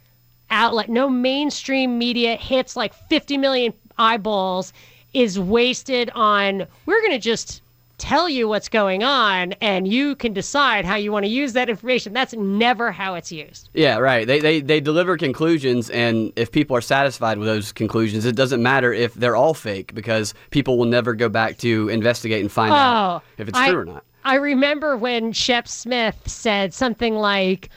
outlet, 0.49 0.89
no 0.89 1.09
mainstream 1.09 1.97
media 1.97 2.35
hits 2.35 2.75
like 2.75 2.93
50 2.93 3.37
million 3.37 3.73
eyeballs 3.97 4.73
is 5.13 5.39
wasted 5.39 6.09
on 6.15 6.65
we're 6.85 6.99
going 7.01 7.11
to 7.11 7.19
just 7.19 7.61
tell 7.97 8.27
you 8.27 8.47
what's 8.47 8.69
going 8.69 9.03
on 9.03 9.53
and 9.61 9.87
you 9.87 10.15
can 10.15 10.33
decide 10.33 10.83
how 10.85 10.95
you 10.95 11.11
want 11.11 11.25
to 11.25 11.29
use 11.31 11.53
that 11.53 11.69
information. 11.69 12.11
That's 12.13 12.33
never 12.33 12.91
how 12.91 13.15
it's 13.15 13.31
used. 13.31 13.69
Yeah, 13.73 13.97
right. 13.97 14.25
They, 14.27 14.39
they 14.39 14.61
they 14.61 14.79
deliver 14.81 15.15
conclusions, 15.17 15.89
and 15.89 16.33
if 16.35 16.51
people 16.51 16.75
are 16.75 16.81
satisfied 16.81 17.37
with 17.37 17.47
those 17.47 17.71
conclusions, 17.71 18.25
it 18.25 18.35
doesn't 18.35 18.61
matter 18.61 18.91
if 18.91 19.13
they're 19.13 19.35
all 19.35 19.53
fake 19.53 19.93
because 19.93 20.33
people 20.51 20.77
will 20.77 20.85
never 20.85 21.13
go 21.13 21.29
back 21.29 21.57
to 21.59 21.89
investigate 21.89 22.41
and 22.41 22.51
find 22.51 22.73
out 22.73 23.21
Oh, 23.23 23.25
if 23.37 23.47
it's 23.47 23.57
I- 23.57 23.69
true 23.69 23.79
or 23.81 23.85
not. 23.85 24.03
I 24.25 24.35
remember 24.35 24.95
when 24.95 25.33
Shep 25.33 25.67
Smith 25.67 26.15
said 26.27 26.73
something 26.73 27.15
like, 27.15 27.69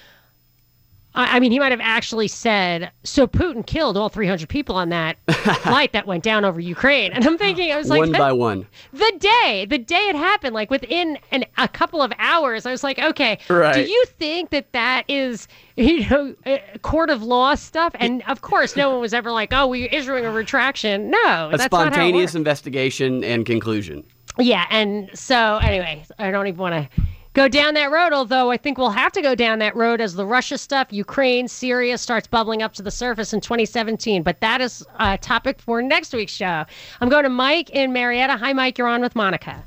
I 1.17 1.37
I 1.37 1.41
mean, 1.41 1.51
he 1.51 1.59
might 1.59 1.73
have 1.73 1.81
actually 1.83 2.29
said, 2.29 2.93
so 3.03 3.27
Putin 3.27 3.67
killed 3.67 3.97
all 3.97 4.09
300 4.09 4.49
people 4.49 4.77
on 4.77 4.91
that 4.91 5.17
flight 5.63 5.93
that 5.93 6.07
went 6.07 6.23
down 6.23 6.45
over 6.45 6.61
Ukraine. 6.61 7.13
And 7.13 7.27
I'm 7.27 7.37
thinking, 7.37 7.73
I 7.73 7.77
was 7.77 7.89
like, 7.89 7.99
one 7.99 8.13
by 8.13 8.33
one. 8.33 8.67
the 8.93 9.13
day, 9.19 9.67
the 9.69 9.79
day 9.79 10.09
it 10.09 10.17
happened, 10.17 10.55
like 10.55 10.71
within 10.71 11.19
an, 11.33 11.45
a 11.59 11.69
couple 11.69 12.01
of 12.03 12.13
hours, 12.19 12.67
I 12.67 12.71
was 12.71 12.85
like, 12.85 12.99
okay, 12.99 13.39
do 13.49 13.81
you 13.81 14.05
think 14.19 14.51
that 14.51 14.73
that 14.73 15.05
is, 15.09 15.49
you 15.77 16.09
know, 16.09 16.35
court 16.83 17.11
of 17.11 17.23
law 17.23 17.55
stuff? 17.55 17.95
And 17.99 18.23
of 18.29 18.43
course, 18.43 18.77
no 18.77 18.91
one 18.91 19.01
was 19.01 19.15
ever 19.15 19.33
like, 19.33 19.53
oh, 19.53 19.67
we're 19.67 19.89
issuing 19.89 20.25
a 20.25 20.31
retraction. 20.31 21.11
No, 21.11 21.51
A 21.53 21.57
that's 21.57 21.73
not 21.73 21.73
how 21.73 21.87
it 21.87 21.93
spontaneous 21.93 22.35
investigation 22.35 23.25
and 23.25 23.45
conclusion. 23.45 24.05
Yeah, 24.39 24.67
and 24.71 25.11
so 25.15 25.57
anyway, 25.63 26.05
I 26.19 26.31
don't 26.31 26.47
even 26.47 26.59
want 26.59 26.75
to 26.75 27.03
go 27.37 27.49
down 27.49 27.75
that 27.75 27.93
road. 27.93 28.13
Although 28.15 28.51
I 28.51 28.57
think 28.57 28.79
we'll 28.79 28.91
have 28.91 29.13
to 29.13 29.23
go 29.23 29.35
down 29.35 29.59
that 29.61 29.77
road 29.77 30.01
as 30.01 30.15
the 30.15 30.25
Russia 30.27 30.57
stuff, 30.57 30.89
Ukraine, 30.91 31.47
Syria 31.47 31.99
starts 31.99 32.27
bubbling 32.27 32.63
up 32.63 32.73
to 32.75 32.83
the 32.83 32.91
surface 32.91 33.33
in 33.33 33.41
2017. 33.41 34.23
But 34.23 34.41
that 34.41 34.61
is 34.61 34.85
a 34.99 35.19
topic 35.19 35.61
for 35.61 35.83
next 35.83 36.15
week's 36.15 36.33
show. 36.33 36.65
I'm 37.01 37.09
going 37.09 37.25
to 37.25 37.29
Mike 37.29 37.71
in 37.71 37.93
Marietta. 37.93 38.39
Hi, 38.39 38.55
Mike. 38.55 38.79
You're 38.79 38.89
on 38.89 39.03
with 39.03 39.15
Monica. 39.15 39.63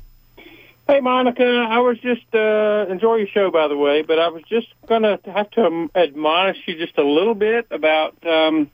Hey, 0.88 0.98
Monica, 0.98 1.44
I 1.44 1.78
was 1.78 2.00
just 2.00 2.34
uh, 2.34 2.86
enjoy 2.90 3.16
your 3.16 3.28
show, 3.28 3.52
by 3.52 3.68
the 3.68 3.76
way, 3.76 4.02
but 4.02 4.18
I 4.18 4.26
was 4.26 4.42
just 4.48 4.66
going 4.88 5.02
to 5.02 5.20
have 5.26 5.48
to 5.52 5.88
admonish 5.94 6.58
you 6.66 6.76
just 6.76 6.98
a 6.98 7.04
little 7.04 7.36
bit 7.36 7.68
about 7.70 8.16
um, 8.26 8.68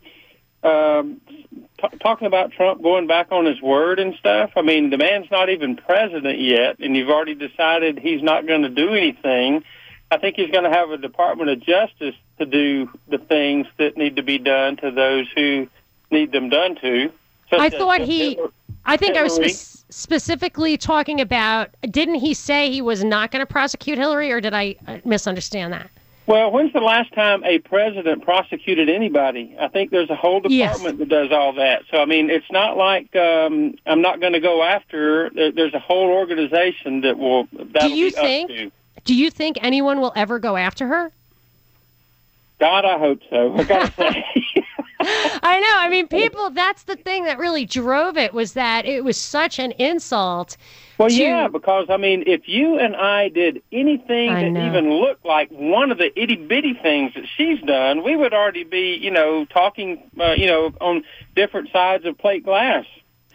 um, 0.63 1.21
t- 1.81 1.99
talking 1.99 2.27
about 2.27 2.53
Trump 2.53 2.83
going 2.83 3.07
back 3.07 3.33
on 3.33 3.45
his 3.45 3.61
word 3.61 3.99
and 3.99 4.15
stuff. 4.15 4.51
I 4.57 4.63
mean, 4.63 4.91
the 4.91 4.99
man's 4.99 5.31
not 5.31 5.49
even 5.49 5.77
president 5.77 6.41
yet, 6.41 6.79
and 6.79 6.97
you've 6.97 7.11
already 7.11 7.35
decided 7.35 7.99
he's 7.99 8.23
not 8.23 8.47
going 8.47 8.63
to 8.63 8.69
do 8.69 8.95
anything. 8.95 9.65
I 10.11 10.19
think 10.19 10.37
he's 10.37 10.51
going 10.51 10.65
to 10.65 10.71
have 10.71 10.91
a 10.91 10.97
Department 10.99 11.51
of 11.51 11.61
Justice 11.61 12.15
to 12.39 12.47
do 12.47 12.91
the 13.09 13.19
things 13.19 13.67
that 13.79 13.97
need 13.97 14.17
to 14.17 14.23
be 14.23 14.39
done 14.39 14.77
to 14.77 14.91
those 14.91 15.27
who 15.35 15.67
need 16.11 16.33
them 16.33 16.49
done 16.49 16.77
to. 16.77 17.13
I 17.53 17.71
thought 17.71 18.01
he. 18.01 18.31
Hitler- 18.31 18.53
I 18.89 18.97
think 18.97 19.17
I 19.17 19.25
was 19.25 19.35
spe- 19.35 19.85
specifically 19.91 20.77
talking 20.77 21.21
about. 21.21 21.71
Didn't 21.83 22.17
he 22.17 22.35
say 22.35 22.71
he 22.71 22.81
was 22.81 23.03
not 23.03 23.33
going 23.33 23.45
to 23.45 23.47
prosecute 23.47 23.99
Hillary, 23.99 24.31
or 24.31 24.41
did 24.41 24.55
I 24.55 24.77
uh, 24.87 24.99
misunderstand 25.05 25.73
that? 25.73 25.91
Well, 26.27 26.51
when's 26.51 26.73
the 26.73 26.81
last 26.81 27.13
time 27.15 27.45
a 27.45 27.59
president 27.61 28.25
prosecuted 28.25 28.89
anybody? 28.89 29.57
I 29.61 29.69
think 29.69 29.91
there's 29.93 30.11
a 30.11 30.17
whole 30.17 30.41
Yes. 30.49 30.73
department 30.73 30.99
that 30.99 31.09
does 31.09 31.31
all 31.31 31.53
that. 31.55 31.83
So, 31.91 31.99
I 31.99 32.05
mean, 32.05 32.31
it's 32.31 32.51
not 32.51 32.77
like 32.77 33.15
um, 33.15 33.77
I'm 33.87 34.03
not 34.03 34.21
going 34.21 34.33
to 34.33 34.41
go 34.41 34.63
after. 34.63 35.31
her. 35.31 35.53
There's 35.53 35.75
a 35.75 35.79
whole 35.79 36.09
organization 36.09 37.03
that 37.03 37.17
will. 37.17 37.47
That'll 37.53 37.91
Do 37.91 37.95
you 37.95 38.11
think? 38.11 38.51
to. 38.51 38.73
Do 39.05 39.15
you 39.15 39.31
think 39.31 39.59
anyone 39.63 40.01
will 40.01 40.13
ever 40.17 40.41
go 40.41 40.57
after 40.57 40.89
her? 40.89 41.13
God, 42.59 42.85
I 42.85 42.99
hope 42.99 43.21
so. 43.31 43.55
I 43.55 43.63
gotta 43.65 43.93
say. 43.97 44.25
I 45.43 45.61
know. 45.61 45.77
I 45.79 45.89
mean, 45.89 46.09
people. 46.09 46.51
That's 46.51 46.85
the 46.85 46.97
thing 46.97 47.25
that 47.25 47.39
really 47.39 47.65
drove 47.65 48.17
it 48.17 48.35
was 48.35 48.55
that 48.55 48.87
it 48.87 49.05
was 49.05 49.17
such 49.17 49.59
an 49.59 49.73
insult. 49.73 50.57
Well, 50.99 51.09
to- 51.09 51.15
yeah, 51.15 51.49
because 51.49 51.87
I 51.91 51.97
mean, 51.97 52.25
if 52.27 52.49
you 52.49 52.79
and 52.79 52.97
I 52.97 53.29
did 53.29 53.63
anything 53.71 54.31
I 54.31 54.45
that 54.45 54.51
know. 54.51 54.67
even 54.67 54.91
looked 54.91 55.25
like 55.25 55.51
one 55.51 55.91
of 55.91 55.99
the 55.99 56.11
itty 56.21 56.37
bitty 56.37 56.75
things 56.75 57.13
that 57.15 57.25
she's 57.37 57.61
done, 57.63 58.03
we 58.03 58.17
would 58.17 58.33
already 58.33 58.65
be, 58.65 58.95
you 58.97 59.11
know, 59.11 59.45
talking, 59.47 60.03
uh, 60.19 60.33
you 60.33 60.47
know, 60.47 60.73
on 60.81 61.05
different 61.35 61.71
sides 61.71 62.05
of 62.07 62.17
plate 62.19 62.45
glass. 62.45 62.85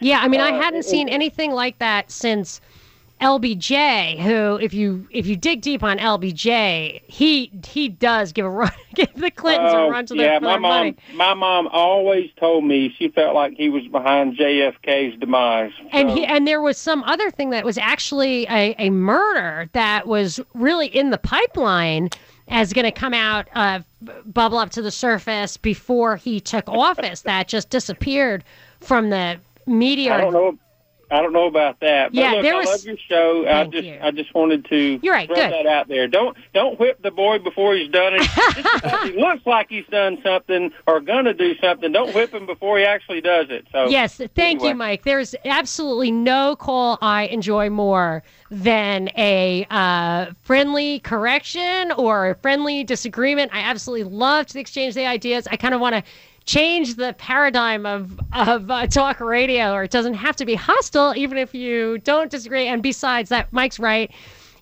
Yeah, 0.00 0.18
I 0.20 0.26
mean, 0.28 0.40
I 0.40 0.50
Uh, 0.50 0.60
hadn't 0.60 0.80
it- 0.80 0.86
seen 0.86 1.08
anything 1.08 1.52
like 1.52 1.78
that 1.78 2.10
since 2.10 2.60
LBJ. 3.22 4.18
Who, 4.20 4.56
if 4.60 4.74
you 4.74 5.06
if 5.10 5.26
you 5.26 5.36
dig 5.36 5.60
deep 5.62 5.82
on 5.82 5.98
LBJ, 5.98 7.02
he 7.06 7.50
he 7.66 7.88
does 7.88 8.32
give 8.32 8.44
a 8.44 8.50
run, 8.50 8.72
give 8.94 9.14
the 9.14 9.30
Clintons 9.30 9.72
Oh, 9.74 9.86
a 9.86 9.90
run 9.90 10.06
to 10.06 10.16
yeah, 10.16 10.22
their, 10.38 10.40
my 10.40 10.58
mom. 10.58 10.62
money. 10.62 10.96
My 11.14 11.34
mom 11.34 11.68
always 11.68 12.30
told 12.38 12.64
me 12.64 12.94
she 12.98 13.08
felt 13.08 13.34
like 13.34 13.54
he 13.56 13.68
was 13.68 13.86
behind 13.88 14.36
JFK's 14.36 15.18
demise. 15.20 15.72
And 15.92 16.10
he 16.10 16.24
and 16.24 16.46
there 16.46 16.60
was 16.60 16.76
some 16.76 17.02
other 17.04 17.30
thing 17.30 17.50
that 17.50 17.64
was 17.64 17.78
actually 17.78 18.44
a, 18.48 18.74
a 18.78 18.90
murder 18.90 19.68
that 19.72 20.06
was 20.06 20.40
really 20.54 20.88
in 20.88 21.10
the 21.10 21.18
pipeline 21.18 22.10
as 22.48 22.72
going 22.72 22.84
to 22.84 22.92
come 22.92 23.14
out, 23.14 23.46
uh, 23.54 23.80
bubble 24.26 24.58
up 24.58 24.68
to 24.70 24.82
the 24.82 24.90
surface 24.90 25.56
before 25.56 26.16
he 26.16 26.38
took 26.40 26.68
office. 26.68 27.22
that 27.22 27.48
just 27.48 27.70
disappeared 27.70 28.44
from 28.80 29.08
the 29.10 29.38
media. 29.66 30.14
I 30.14 30.20
don't 30.20 30.32
know. 30.32 30.58
I 31.12 31.20
don't 31.22 31.32
know 31.32 31.46
about 31.46 31.80
that. 31.80 32.12
But 32.12 32.14
Yeah, 32.18 32.30
look, 32.32 32.42
there 32.42 32.54
I 32.54 32.58
was- 32.58 32.66
love 32.68 32.84
your 32.84 32.96
show. 32.96 33.46
I 33.46 33.64
just, 33.64 33.84
you. 33.84 33.98
I 34.02 34.10
just 34.10 34.34
wanted 34.34 34.64
to 34.70 34.98
You're 35.02 35.12
right, 35.14 35.26
throw 35.28 35.36
good. 35.36 35.52
that 35.52 35.66
out 35.66 35.88
there. 35.88 36.08
Don't, 36.08 36.36
don't 36.54 36.80
whip 36.80 37.02
the 37.02 37.10
boy 37.10 37.38
before 37.38 37.74
he's 37.76 37.90
done 37.90 38.14
it. 38.14 38.22
He 39.12 39.18
looks 39.18 39.44
like 39.46 39.68
he's 39.68 39.86
done 39.90 40.18
something 40.22 40.70
or 40.86 41.00
gonna 41.00 41.34
do 41.34 41.56
something. 41.58 41.92
Don't 41.92 42.14
whip 42.14 42.32
him 42.32 42.46
before 42.46 42.78
he 42.78 42.84
actually 42.84 43.20
does 43.20 43.46
it. 43.50 43.66
So 43.72 43.88
Yes, 43.88 44.16
thank 44.16 44.38
anyway. 44.60 44.68
you, 44.68 44.74
Mike. 44.74 45.02
There's 45.04 45.34
absolutely 45.44 46.10
no 46.10 46.56
call 46.56 46.98
I 47.02 47.24
enjoy 47.24 47.68
more 47.68 48.22
than 48.50 49.10
a 49.18 49.66
uh, 49.70 50.26
friendly 50.42 51.00
correction 51.00 51.92
or 51.92 52.30
a 52.30 52.34
friendly 52.36 52.84
disagreement. 52.84 53.50
I 53.52 53.60
absolutely 53.60 54.04
love 54.04 54.46
to 54.48 54.60
exchange 54.60 54.94
the 54.94 55.06
ideas. 55.06 55.46
I 55.50 55.56
kind 55.56 55.74
of 55.74 55.80
want 55.80 55.94
to 55.96 56.02
change 56.44 56.96
the 56.96 57.14
paradigm 57.18 57.86
of 57.86 58.18
of 58.32 58.70
uh, 58.70 58.86
talk 58.86 59.20
radio, 59.20 59.72
or 59.72 59.84
it 59.84 59.90
doesn't 59.90 60.14
have 60.14 60.36
to 60.36 60.44
be 60.44 60.54
hostile, 60.54 61.14
even 61.16 61.38
if 61.38 61.54
you 61.54 61.98
don't 61.98 62.30
disagree. 62.30 62.66
And 62.66 62.82
besides 62.82 63.28
that, 63.30 63.52
Mike's 63.52 63.78
right. 63.78 64.10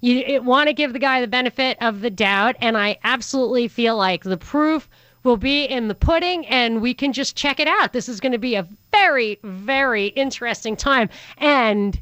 You 0.02 0.40
want 0.42 0.68
to 0.68 0.72
give 0.72 0.94
the 0.94 0.98
guy 0.98 1.20
the 1.20 1.26
benefit 1.26 1.76
of 1.82 2.00
the 2.00 2.08
doubt, 2.10 2.56
and 2.60 2.78
I 2.78 2.98
absolutely 3.04 3.68
feel 3.68 3.96
like 3.96 4.22
the 4.22 4.38
proof 4.38 4.88
will 5.24 5.36
be 5.36 5.64
in 5.64 5.88
the 5.88 5.94
pudding, 5.94 6.46
and 6.46 6.80
we 6.80 6.94
can 6.94 7.12
just 7.12 7.36
check 7.36 7.60
it 7.60 7.68
out. 7.68 7.92
This 7.92 8.08
is 8.08 8.20
going 8.20 8.32
to 8.32 8.38
be 8.38 8.54
a 8.54 8.66
very, 8.90 9.38
very 9.42 10.06
interesting 10.06 10.74
time, 10.76 11.10
and 11.36 12.00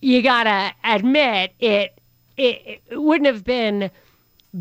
you 0.00 0.22
gotta 0.22 0.72
admit 0.84 1.52
it. 1.58 1.98
It, 2.38 2.82
it 2.90 3.00
wouldn't 3.00 3.26
have 3.26 3.44
been 3.44 3.90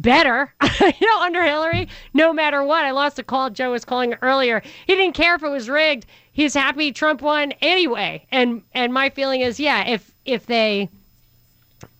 better, 0.02 0.54
you 0.82 1.08
know, 1.08 1.22
under 1.22 1.44
Hillary. 1.44 1.88
No 2.14 2.34
matter 2.34 2.64
what, 2.64 2.86
I 2.86 2.92
lost 2.92 3.20
a 3.20 3.24
call. 3.24 3.50
Joe 3.50 3.72
was 3.72 3.86
calling 3.86 4.16
earlier. 4.22 4.62
He 4.86 4.96
didn't 4.96 5.16
care 5.16 5.36
if 5.36 5.44
it 5.44 5.50
was 5.50 5.70
rigged. 5.70 6.06
He's 6.32 6.54
happy 6.54 6.92
Trump 6.92 7.22
won 7.22 7.54
anyway. 7.62 8.26
And 8.32 8.62
and 8.74 8.94
my 8.94 9.10
feeling 9.10 9.42
is, 9.42 9.60
yeah, 9.60 9.88
if 9.88 10.12
if 10.26 10.46
they 10.46 10.90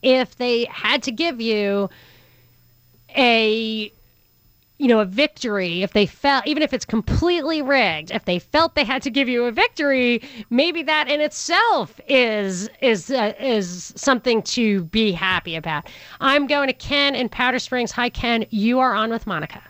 if 0.02 0.36
they 0.36 0.66
had 0.66 1.02
to 1.04 1.12
give 1.12 1.40
you 1.40 1.88
a 3.16 3.90
you 4.78 4.88
know 4.88 5.00
a 5.00 5.04
victory 5.04 5.82
if 5.82 5.92
they 5.92 6.06
felt 6.06 6.46
even 6.46 6.62
if 6.62 6.72
it's 6.72 6.84
completely 6.84 7.62
rigged 7.62 8.10
if 8.10 8.24
they 8.24 8.38
felt 8.38 8.74
they 8.74 8.84
had 8.84 9.02
to 9.02 9.10
give 9.10 9.28
you 9.28 9.44
a 9.44 9.52
victory 9.52 10.22
maybe 10.50 10.82
that 10.82 11.08
in 11.10 11.20
itself 11.20 11.98
is 12.08 12.68
is 12.82 13.10
uh, 13.10 13.32
is 13.40 13.92
something 13.96 14.42
to 14.42 14.84
be 14.84 15.12
happy 15.12 15.56
about 15.56 15.88
i'm 16.20 16.46
going 16.46 16.66
to 16.66 16.74
ken 16.74 17.14
in 17.14 17.28
powder 17.28 17.58
springs 17.58 17.90
hi 17.90 18.10
ken 18.10 18.44
you 18.50 18.78
are 18.78 18.94
on 18.94 19.10
with 19.10 19.26
monica 19.26 19.62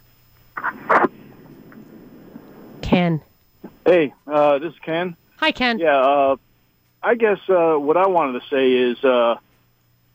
Ken. 2.86 3.20
Hey, 3.84 4.14
uh, 4.28 4.58
this 4.60 4.72
is 4.72 4.78
Ken. 4.78 5.16
Hi, 5.38 5.50
Ken. 5.50 5.78
Yeah, 5.80 5.98
uh, 5.98 6.36
I 7.02 7.16
guess 7.16 7.38
uh, 7.48 7.74
what 7.74 7.96
I 7.96 8.06
wanted 8.06 8.40
to 8.40 8.46
say 8.48 8.72
is, 8.72 9.04
uh, 9.04 9.36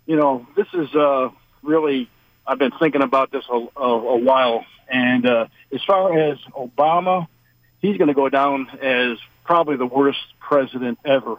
you 0.05 0.15
know, 0.15 0.47
this 0.55 0.67
is 0.73 0.93
uh, 0.95 1.29
really, 1.63 2.09
I've 2.47 2.59
been 2.59 2.71
thinking 2.79 3.01
about 3.01 3.29
this 3.29 3.43
a, 3.49 3.67
a, 3.75 3.81
a 3.81 4.17
while. 4.17 4.65
And 4.91 5.25
uh, 5.25 5.45
as 5.73 5.81
far 5.87 6.17
as 6.19 6.37
Obama, 6.53 7.27
he's 7.79 7.97
going 7.97 8.09
to 8.09 8.13
go 8.13 8.27
down 8.29 8.67
as 8.81 9.17
probably 9.45 9.77
the 9.77 9.85
worst 9.85 10.19
president 10.39 10.99
ever. 11.05 11.37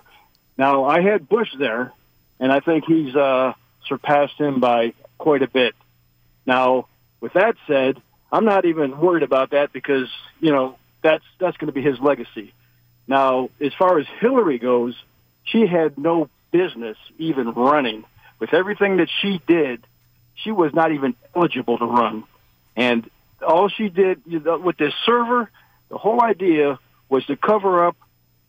Now, 0.57 0.85
I 0.85 1.03
had 1.03 1.29
Bush 1.29 1.51
there, 1.59 1.93
and 2.41 2.51
I 2.51 2.61
think 2.61 2.85
he's 2.87 3.15
uh, 3.15 3.53
surpassed 3.87 4.39
him 4.39 4.59
by 4.59 4.95
quite 5.19 5.43
a 5.43 5.49
bit. 5.49 5.75
Now, 6.47 6.87
with 7.21 7.35
that 7.35 7.57
said, 7.67 8.01
I'm 8.33 8.47
not 8.47 8.65
even 8.65 8.99
worried 8.99 9.23
about 9.23 9.51
that 9.51 9.73
because, 9.73 10.09
you 10.41 10.51
know, 10.51 10.77
that's 11.03 11.25
that's 11.39 11.57
going 11.59 11.67
to 11.67 11.73
be 11.73 11.83
his 11.83 11.99
legacy. 12.01 12.55
Now, 13.07 13.51
as 13.61 13.73
far 13.79 13.99
as 13.99 14.07
Hillary 14.21 14.59
goes, 14.59 14.95
she 15.45 15.67
had 15.67 15.99
no 15.99 16.31
business 16.53 16.97
even 17.19 17.51
running. 17.51 18.05
With 18.39 18.55
everything 18.55 18.97
that 18.97 19.09
she 19.21 19.41
did, 19.47 19.87
she 20.35 20.51
was 20.51 20.73
not 20.73 20.93
even 20.93 21.15
eligible 21.37 21.79
to 21.79 21.85
run. 21.85 22.25
And 22.75 23.09
all 23.43 23.69
she 23.69 23.89
did 23.89 24.23
with 24.27 24.77
this 24.77 24.95
server, 25.05 25.51
the 25.89 25.99
whole 25.99 26.23
idea 26.23 26.79
was 27.09 27.25
to 27.27 27.37
cover 27.37 27.87
up 27.87 27.97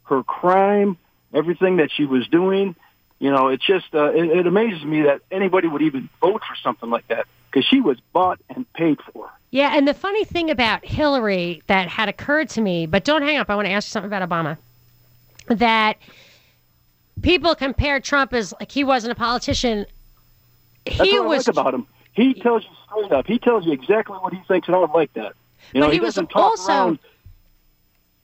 her 0.03 0.23
crime, 0.23 0.97
everything 1.33 1.77
that 1.77 1.89
she 1.91 2.05
was 2.05 2.27
doing. 2.27 2.75
You 3.19 3.31
know, 3.31 3.47
it's 3.47 3.65
just 3.65 3.93
uh, 3.93 4.11
it, 4.11 4.25
it 4.25 4.47
amazes 4.47 4.83
me 4.83 5.03
that 5.03 5.21
anybody 5.31 5.67
would 5.67 5.81
even 5.81 6.09
vote 6.21 6.41
for 6.47 6.55
something 6.61 6.89
like 6.89 7.07
that 7.07 7.25
because 7.49 7.65
she 7.65 7.79
was 7.79 7.97
bought 8.11 8.39
and 8.49 8.71
paid 8.73 8.99
for. 9.13 9.29
Yeah, 9.51 9.77
and 9.77 9.87
the 9.87 9.93
funny 9.93 10.25
thing 10.25 10.49
about 10.49 10.83
Hillary 10.83 11.61
that 11.67 11.87
had 11.87 12.09
occurred 12.09 12.49
to 12.49 12.61
me, 12.61 12.87
but 12.87 13.03
don't 13.03 13.21
hang 13.21 13.37
up, 13.37 13.49
I 13.49 13.55
want 13.55 13.67
to 13.67 13.71
ask 13.71 13.87
you 13.87 13.91
something 13.91 14.11
about 14.11 14.27
Obama. 14.27 14.57
That 15.47 15.97
people 17.21 17.53
compare 17.53 17.99
Trump 17.99 18.33
as 18.33 18.53
like 18.59 18.71
he 18.71 18.83
wasn't 18.83 19.11
a 19.11 19.15
politician. 19.15 19.85
He 20.85 21.19
was 21.19 21.47
about 21.47 21.73
him. 21.73 21.87
He 22.13 22.33
tells 22.33 22.63
you 22.63 22.69
straight 22.97 23.11
up. 23.11 23.27
He 23.27 23.39
tells 23.39 23.65
you 23.65 23.71
exactly 23.71 24.17
what 24.17 24.33
he 24.33 24.41
thinks, 24.47 24.67
and 24.67 24.75
I 24.75 24.79
don't 24.79 24.93
like 24.93 25.13
that. 25.13 25.33
You 25.73 25.81
know, 25.81 25.87
but 25.87 25.93
he, 25.93 25.99
he 25.99 26.05
was 26.05 26.17
also 26.33 26.71
around. 26.71 26.99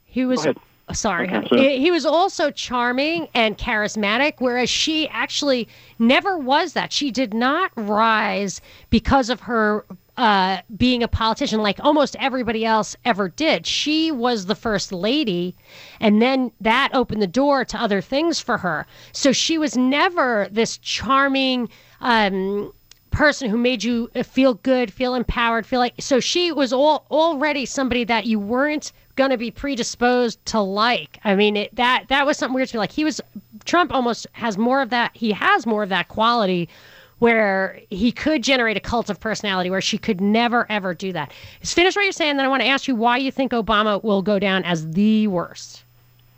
he 0.05 0.25
was 0.25 0.41
ahead. 0.41 0.57
oh, 0.89 0.93
sorry 0.93 1.29
Okay, 1.33 1.77
he, 1.77 1.79
he 1.79 1.91
was 1.91 2.05
also 2.05 2.51
charming 2.51 3.27
and 3.33 3.57
charismatic 3.57 4.33
whereas 4.39 4.69
she 4.69 5.07
actually 5.09 5.67
never 5.99 6.37
was 6.37 6.73
that 6.73 6.91
she 6.91 7.11
did 7.11 7.33
not 7.33 7.71
rise 7.75 8.59
because 8.89 9.29
of 9.29 9.39
her 9.41 9.85
uh, 10.17 10.57
being 10.75 11.01
a 11.01 11.07
politician 11.07 11.61
like 11.61 11.79
almost 11.79 12.17
everybody 12.19 12.65
else 12.65 12.97
ever 13.05 13.29
did 13.29 13.65
she 13.65 14.11
was 14.11 14.47
the 14.47 14.55
first 14.55 14.91
lady 14.91 15.55
and 16.01 16.21
then 16.21 16.51
that 16.59 16.89
opened 16.93 17.21
the 17.21 17.27
door 17.27 17.63
to 17.63 17.81
other 17.81 18.01
things 18.01 18.41
for 18.41 18.57
her 18.57 18.85
so 19.13 19.31
she 19.31 19.57
was 19.57 19.77
never 19.77 20.49
this 20.51 20.77
charming 20.79 21.69
um, 22.01 22.73
person 23.19 23.49
who 23.49 23.57
made 23.57 23.83
you 23.83 24.09
uh, 24.15 24.23
feel 24.23 24.53
good, 24.53 24.93
feel 24.93 25.13
empowered, 25.13 25.65
feel 25.65 25.81
like 25.81 25.93
so 25.99 26.21
she 26.21 26.53
was 26.53 26.71
all 26.71 27.05
already 27.11 27.65
somebody 27.65 28.05
that 28.05 28.25
you 28.25 28.39
weren't 28.39 28.93
going 29.17 29.29
to 29.29 29.35
be 29.35 29.51
predisposed 29.51 30.43
to 30.45 30.61
like. 30.61 31.19
I 31.25 31.35
mean, 31.35 31.57
it, 31.57 31.75
that 31.75 32.05
that 32.07 32.25
was 32.25 32.37
something 32.37 32.55
weird 32.55 32.69
to 32.69 32.77
me. 32.77 32.79
Like 32.79 32.93
he 32.93 33.03
was 33.03 33.19
Trump 33.65 33.93
almost 33.93 34.25
has 34.31 34.57
more 34.57 34.81
of 34.81 34.89
that. 34.91 35.11
He 35.13 35.33
has 35.33 35.65
more 35.65 35.83
of 35.83 35.89
that 35.89 36.07
quality 36.07 36.69
where 37.17 37.81
he 37.89 38.13
could 38.13 38.41
generate 38.41 38.77
a 38.77 38.79
cult 38.79 39.09
of 39.09 39.19
personality 39.19 39.69
where 39.69 39.81
she 39.81 39.97
could 39.97 40.21
never 40.21 40.65
ever 40.71 40.93
do 40.93 41.11
that. 41.11 41.33
Finish 41.61 41.97
what 41.97 42.03
you're 42.03 42.13
saying, 42.13 42.37
then 42.37 42.45
I 42.45 42.47
want 42.47 42.61
to 42.61 42.69
ask 42.69 42.87
you 42.87 42.95
why 42.95 43.17
you 43.17 43.33
think 43.33 43.51
Obama 43.51 44.01
will 44.01 44.21
go 44.21 44.39
down 44.39 44.63
as 44.63 44.89
the 44.91 45.27
worst. 45.27 45.83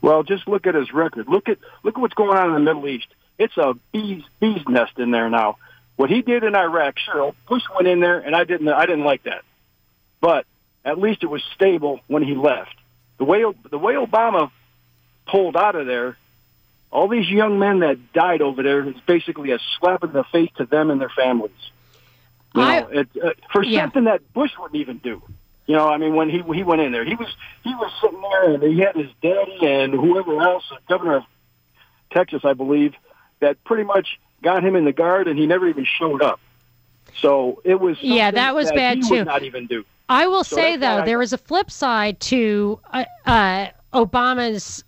Well, 0.02 0.24
just 0.24 0.48
look 0.48 0.66
at 0.66 0.74
his 0.74 0.92
record. 0.92 1.28
Look 1.28 1.48
at 1.48 1.60
look 1.84 1.96
at 1.96 2.02
what's 2.02 2.16
going 2.16 2.36
on 2.36 2.48
in 2.48 2.54
the 2.56 2.74
Middle 2.74 2.88
East. 2.88 3.10
It's 3.38 3.56
a 3.58 3.76
bee's 3.92 4.24
bee's 4.40 4.68
nest 4.68 4.98
in 4.98 5.12
there 5.12 5.30
now. 5.30 5.58
What 6.02 6.10
he 6.10 6.24
did 6.24 6.44
in 6.44 6.56
Iraq, 6.56 6.98
sure, 6.98 7.36
Bush 7.48 7.62
went 7.76 7.88
in 7.88 8.00
there, 8.00 8.18
and 8.18 8.36
I 8.36 8.44
didn't 8.44 8.68
I 8.70 8.88
didn't 8.88 9.04
like 9.04 9.22
that, 9.26 9.44
but 10.20 10.48
at 10.84 10.98
least 10.98 11.22
it 11.22 11.28
was 11.28 11.44
stable 11.54 12.00
when 12.08 12.24
he 12.24 12.34
left. 12.34 12.74
The 13.20 13.24
way 13.24 13.44
the 13.70 13.78
way 13.78 13.94
Obama 13.94 14.50
pulled 15.28 15.56
out 15.56 15.76
of 15.76 15.86
there, 15.86 16.18
all 16.90 17.08
these 17.08 17.30
young 17.30 17.60
men 17.60 17.82
that 17.82 18.14
died 18.14 18.42
over 18.42 18.64
there 18.64 18.84
is 18.90 18.96
basically 19.06 19.52
a 19.52 19.60
slap 19.78 20.04
in 20.04 20.12
the 20.12 20.24
face 20.32 20.50
to 20.58 20.66
them 20.66 20.90
and 20.90 21.00
their 21.00 21.12
families. 21.16 21.52
You 22.56 22.62
I- 22.64 22.80
know, 22.80 22.88
it, 22.88 23.10
uh, 23.24 23.30
for 23.54 23.64
Yeah. 23.64 23.82
something 23.82 24.06
that 24.06 24.34
Bush 24.34 24.54
wouldn't 24.58 24.82
even 24.82 24.98
do. 24.98 25.22
You 25.68 25.76
know, 25.76 25.88
I 25.88 25.98
mean, 25.98 26.16
when 26.16 26.32
he 26.32 26.42
he 26.56 26.64
went 26.64 26.82
in 26.82 26.92
there, 26.94 27.06
he 27.06 27.14
was 27.14 27.28
he 27.64 27.76
was 27.76 27.92
sitting 28.02 28.22
there, 28.22 28.54
and 28.56 28.64
he 28.64 28.80
had 28.80 28.96
his 28.96 29.12
daddy 29.22 29.68
and 29.68 29.94
whoever 29.94 30.42
else, 30.42 30.68
the 30.68 30.80
governor 30.90 31.18
of 31.18 31.24
Texas, 32.10 32.42
I 32.44 32.54
believe, 32.54 32.96
that 33.40 33.64
pretty 33.66 33.84
much 33.84 34.18
got 34.42 34.64
him 34.64 34.76
in 34.76 34.86
the 34.86 34.92
guard, 34.92 35.28
and 35.28 35.38
he 35.38 35.46
never 35.48 35.68
even 35.68 35.86
showed 35.86 36.22
up. 36.22 36.40
So 37.20 37.62
it 37.64 37.80
was 37.80 37.98
Yeah, 38.02 38.32
that 38.32 38.56
was 38.56 38.72
bad, 38.72 38.98
he 39.04 39.10
too. 39.10 39.26
Not 39.26 39.44
even 39.44 39.68
do. 39.68 39.86
I 40.10 40.28
will 40.28 40.44
So 40.44 40.56
say 40.56 40.78
though, 40.78 40.98
I- 41.00 41.06
there 41.06 41.18
was 41.18 41.34
a 41.34 41.38
flip 41.38 41.70
side 41.72 42.20
to 42.22 42.80
uh, 42.92 43.06
uh, 43.26 43.68
Obama's 43.94 44.84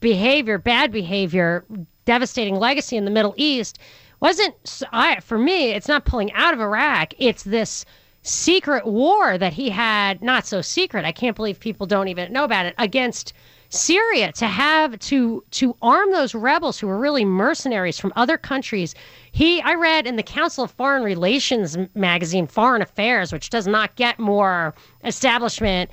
behavior, 0.00 0.58
bad 0.58 0.92
behavior, 0.92 1.64
devastating 2.04 2.56
legacy 2.56 2.96
in 2.96 3.04
the 3.04 3.10
Middle 3.10 3.34
East. 3.36 3.78
Wasn't 4.20 4.82
I 4.92 5.20
for 5.20 5.38
me? 5.38 5.70
It's 5.70 5.88
not 5.88 6.04
pulling 6.04 6.32
out 6.32 6.52
of 6.54 6.60
Iraq. 6.60 7.14
It's 7.18 7.42
this 7.42 7.84
secret 8.22 8.86
war 8.86 9.38
that 9.38 9.54
he 9.54 9.70
had. 9.70 10.22
Not 10.22 10.46
so 10.46 10.60
secret. 10.60 11.04
I 11.04 11.12
can't 11.12 11.36
believe 11.36 11.58
people 11.58 11.86
don't 11.86 12.08
even 12.08 12.32
know 12.32 12.44
about 12.44 12.66
it 12.66 12.74
against. 12.78 13.32
Syria 13.70 14.32
to 14.32 14.46
have 14.46 14.98
to 14.98 15.44
to 15.52 15.76
arm 15.80 16.10
those 16.10 16.34
rebels 16.34 16.78
who 16.78 16.88
were 16.88 16.98
really 16.98 17.24
mercenaries 17.24 17.98
from 17.98 18.12
other 18.16 18.36
countries. 18.36 18.94
He 19.32 19.62
I 19.62 19.74
read 19.74 20.06
in 20.06 20.16
the 20.16 20.22
Council 20.22 20.64
of 20.64 20.72
Foreign 20.72 21.04
Relations 21.04 21.78
magazine 21.94 22.46
Foreign 22.46 22.82
Affairs, 22.82 23.32
which 23.32 23.48
does 23.48 23.66
not 23.66 23.94
get 23.94 24.18
more 24.18 24.74
establishment 25.04 25.90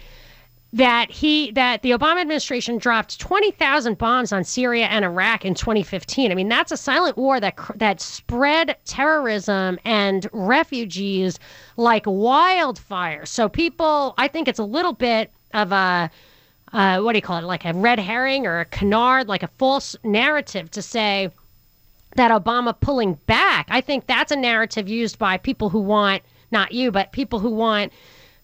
that 0.73 1.09
he 1.09 1.51
that 1.51 1.81
the 1.81 1.91
Obama 1.91 2.19
administration 2.19 2.77
dropped 2.77 3.19
20,000 3.19 3.97
bombs 3.97 4.33
on 4.33 4.43
Syria 4.43 4.87
and 4.87 5.05
Iraq 5.05 5.45
in 5.45 5.53
2015. 5.53 6.31
I 6.31 6.35
mean, 6.35 6.49
that's 6.49 6.71
a 6.71 6.77
silent 6.77 7.15
war 7.15 7.39
that 7.39 7.57
that 7.75 8.01
spread 8.01 8.75
terrorism 8.85 9.79
and 9.85 10.27
refugees 10.33 11.39
like 11.77 12.03
wildfire. 12.05 13.25
So 13.25 13.47
people, 13.47 14.13
I 14.17 14.27
think 14.27 14.47
it's 14.47 14.59
a 14.59 14.65
little 14.65 14.93
bit 14.93 15.31
of 15.53 15.71
a 15.71 16.11
uh, 16.73 16.99
what 17.01 17.13
do 17.13 17.17
you 17.17 17.21
call 17.21 17.37
it? 17.37 17.43
Like 17.43 17.65
a 17.65 17.73
red 17.73 17.99
herring 17.99 18.45
or 18.45 18.59
a 18.59 18.65
canard, 18.65 19.27
like 19.27 19.43
a 19.43 19.47
false 19.57 19.95
narrative 20.03 20.69
to 20.71 20.81
say 20.81 21.29
that 22.15 22.31
Obama 22.31 22.75
pulling 22.79 23.13
back. 23.27 23.67
I 23.69 23.81
think 23.81 24.07
that's 24.07 24.31
a 24.31 24.35
narrative 24.35 24.89
used 24.89 25.17
by 25.17 25.37
people 25.37 25.69
who 25.69 25.79
want, 25.79 26.23
not 26.51 26.71
you, 26.71 26.91
but 26.91 27.11
people 27.11 27.39
who 27.39 27.51
want 27.51 27.93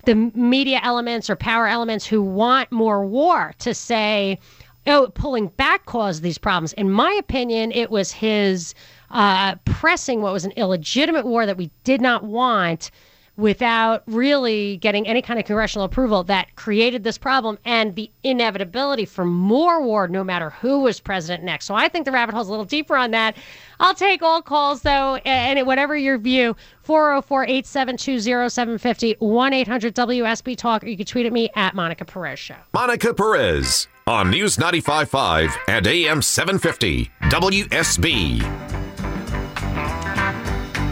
the 0.05 0.15
media 0.15 0.79
elements 0.83 1.29
or 1.29 1.35
power 1.35 1.67
elements 1.67 2.05
who 2.05 2.21
want 2.21 2.71
more 2.71 3.05
war 3.05 3.53
to 3.59 3.73
say, 3.73 4.37
oh, 4.85 5.09
pulling 5.15 5.47
back 5.47 5.85
caused 5.85 6.23
these 6.23 6.37
problems. 6.37 6.73
In 6.73 6.91
my 6.91 7.11
opinion, 7.13 7.71
it 7.71 7.89
was 7.89 8.11
his 8.11 8.73
uh, 9.11 9.55
pressing 9.65 10.21
what 10.21 10.33
was 10.33 10.45
an 10.45 10.51
illegitimate 10.51 11.25
war 11.25 11.45
that 11.45 11.57
we 11.57 11.71
did 11.83 12.01
not 12.01 12.23
want 12.23 12.91
without 13.35 14.03
really 14.05 14.77
getting 14.77 15.07
any 15.07 15.21
kind 15.21 15.39
of 15.39 15.45
congressional 15.45 15.85
approval 15.85 16.23
that 16.23 16.55
created 16.55 17.03
this 17.03 17.17
problem 17.17 17.57
and 17.65 17.95
the 17.95 18.09
inevitability 18.23 19.05
for 19.05 19.25
more 19.25 19.81
war 19.81 20.07
no 20.07 20.23
matter 20.23 20.51
who 20.51 20.81
was 20.81 20.99
president 20.99 21.43
next. 21.43 21.65
So 21.65 21.73
I 21.73 21.87
think 21.87 22.05
the 22.05 22.11
rabbit 22.11 22.35
hole's 22.35 22.47
a 22.47 22.51
little 22.51 22.65
deeper 22.65 22.95
on 22.95 23.11
that. 23.11 23.35
I'll 23.79 23.95
take 23.95 24.21
all 24.21 24.41
calls 24.41 24.83
though, 24.83 25.15
and 25.25 25.65
whatever 25.65 25.97
your 25.97 26.17
view, 26.17 26.55
404 26.83 27.43
872 27.43 28.19
0750 28.49 29.15
1 29.19 29.53
800 29.53 29.95
WSB 29.95 30.55
Talk, 30.55 30.83
or 30.83 30.87
you 30.87 30.97
can 30.97 31.05
tweet 31.05 31.25
at 31.25 31.33
me 31.33 31.49
at 31.55 31.73
Monica 31.73 32.05
Perez 32.05 32.39
Show. 32.39 32.55
Monica 32.73 33.13
Perez 33.13 33.87
on 34.05 34.29
News 34.29 34.57
95.5 34.57 35.55
and 35.67 35.87
AM 35.87 36.21
750 36.21 37.09
WSB. 37.23 38.82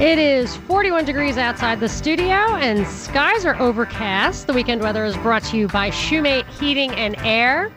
It 0.02 0.18
is 0.18 0.58
41 0.58 1.06
degrees 1.06 1.38
outside 1.38 1.80
the 1.80 1.88
studio, 1.88 2.34
and 2.34 2.88
skies 2.88 3.46
are 3.46 3.56
overcast. 3.62 4.48
The 4.48 4.54
weekend 4.54 4.82
weather 4.82 5.06
is 5.06 5.16
brought 5.18 5.44
to 5.44 5.58
you 5.58 5.68
by 5.68 5.92
Shoemate 5.92 6.48
Heating 6.48 6.90
and 6.94 7.16
Air. 7.20 7.72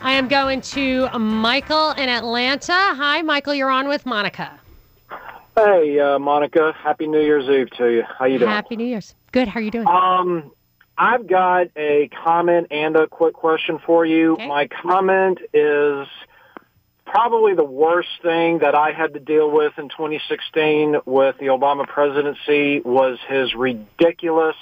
I 0.00 0.12
am 0.12 0.28
going 0.28 0.60
to 0.60 1.08
Michael 1.18 1.90
in 1.90 2.08
Atlanta. 2.08 2.72
Hi, 2.72 3.22
Michael. 3.22 3.54
You're 3.54 3.68
on 3.68 3.88
with 3.88 4.06
Monica. 4.06 4.60
Hey, 5.56 5.98
uh, 5.98 6.20
Monica. 6.20 6.72
Happy 6.72 7.08
New 7.08 7.20
Year's 7.20 7.48
Eve 7.48 7.68
to 7.78 7.88
you. 7.88 8.04
How 8.16 8.26
you 8.26 8.38
doing? 8.38 8.48
Happy 8.48 8.76
New 8.76 8.86
Year's. 8.86 9.16
Good. 9.32 9.48
How 9.48 9.58
are 9.58 9.62
you 9.64 9.72
doing? 9.72 9.88
Um, 9.88 10.52
I've 10.96 11.26
got 11.26 11.66
a 11.76 12.08
comment 12.22 12.68
and 12.70 12.94
a 12.94 13.08
quick 13.08 13.34
question 13.34 13.80
for 13.84 14.06
you. 14.06 14.36
My 14.38 14.68
comment 14.68 15.38
is 15.52 16.06
probably 17.10 17.54
the 17.54 17.64
worst 17.64 18.08
thing 18.22 18.60
that 18.60 18.74
I 18.74 18.92
had 18.92 19.14
to 19.14 19.20
deal 19.20 19.50
with 19.50 19.72
in 19.78 19.88
2016 19.88 21.00
with 21.04 21.36
the 21.38 21.46
Obama 21.46 21.86
presidency 21.86 22.80
was 22.80 23.18
his 23.28 23.52
ridiculous 23.54 24.56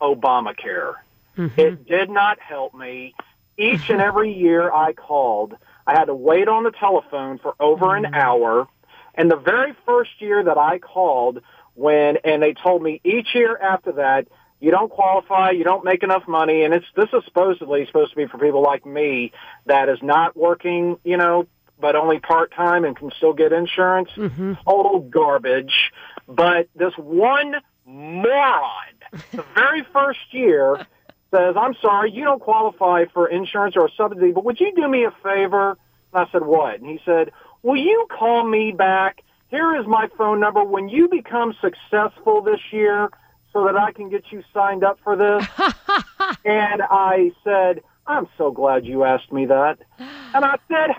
Obamacare. 0.00 0.94
Mm-hmm. 1.36 1.60
It 1.60 1.86
did 1.86 2.08
not 2.08 2.40
help 2.40 2.74
me. 2.74 3.14
each 3.58 3.90
and 3.90 4.00
every 4.00 4.32
year 4.32 4.72
I 4.72 4.94
called, 4.94 5.54
I 5.86 5.92
had 5.92 6.06
to 6.06 6.14
wait 6.14 6.48
on 6.48 6.64
the 6.64 6.70
telephone 6.70 7.38
for 7.38 7.54
over 7.60 7.94
an 7.94 8.04
mm-hmm. 8.04 8.14
hour. 8.14 8.68
And 9.14 9.30
the 9.30 9.36
very 9.36 9.74
first 9.84 10.10
year 10.20 10.42
that 10.42 10.56
I 10.56 10.78
called, 10.78 11.42
when 11.74 12.16
and 12.24 12.42
they 12.42 12.54
told 12.54 12.82
me 12.82 13.00
each 13.04 13.34
year 13.34 13.56
after 13.56 13.92
that, 13.92 14.26
you 14.60 14.70
don't 14.70 14.90
qualify, 14.90 15.50
you 15.50 15.64
don't 15.64 15.84
make 15.84 16.02
enough 16.02 16.28
money, 16.28 16.64
and 16.64 16.74
it's 16.74 16.86
this 16.94 17.08
is 17.12 17.24
supposedly 17.24 17.86
supposed 17.86 18.10
to 18.10 18.16
be 18.16 18.26
for 18.26 18.38
people 18.38 18.62
like 18.62 18.84
me 18.84 19.32
that 19.66 19.88
is 19.88 19.98
not 20.02 20.36
working, 20.36 20.98
you 21.02 21.16
know, 21.16 21.46
but 21.80 21.96
only 21.96 22.18
part 22.18 22.52
time 22.52 22.84
and 22.84 22.96
can 22.96 23.10
still 23.16 23.32
get 23.32 23.52
insurance. 23.52 24.10
Mm-hmm. 24.16 24.54
Total 24.64 25.00
garbage. 25.00 25.92
But 26.28 26.68
this 26.76 26.94
one 26.96 27.56
moron, 27.84 28.94
the 29.32 29.44
very 29.54 29.84
first 29.92 30.20
year, 30.32 30.86
says, 31.30 31.56
"I'm 31.58 31.74
sorry, 31.80 32.12
you 32.12 32.24
don't 32.24 32.40
qualify 32.40 33.06
for 33.12 33.28
insurance 33.28 33.76
or 33.76 33.86
a 33.86 33.90
subsidy, 33.96 34.32
but 34.32 34.44
would 34.44 34.60
you 34.60 34.72
do 34.74 34.86
me 34.88 35.04
a 35.04 35.10
favor?" 35.22 35.76
And 36.12 36.26
I 36.26 36.30
said, 36.30 36.44
"What?" 36.44 36.80
And 36.80 36.88
he 36.88 37.00
said, 37.04 37.32
"Will 37.62 37.76
you 37.76 38.06
call 38.10 38.44
me 38.44 38.72
back? 38.72 39.22
Here 39.48 39.76
is 39.76 39.86
my 39.86 40.08
phone 40.16 40.38
number. 40.38 40.62
When 40.62 40.88
you 40.88 41.08
become 41.08 41.54
successful 41.60 42.42
this 42.42 42.60
year." 42.72 43.10
So 43.52 43.64
that 43.64 43.74
I 43.74 43.90
can 43.90 44.08
get 44.10 44.30
you 44.30 44.44
signed 44.54 44.84
up 44.84 45.00
for 45.02 45.16
this. 45.16 45.44
and 46.44 46.82
I 46.88 47.32
said, 47.42 47.82
I'm 48.10 48.28
so 48.36 48.50
glad 48.50 48.86
you 48.86 49.04
asked 49.04 49.32
me 49.32 49.46
that. 49.46 49.78
And 49.98 50.44
I 50.44 50.56
said, 50.68 50.90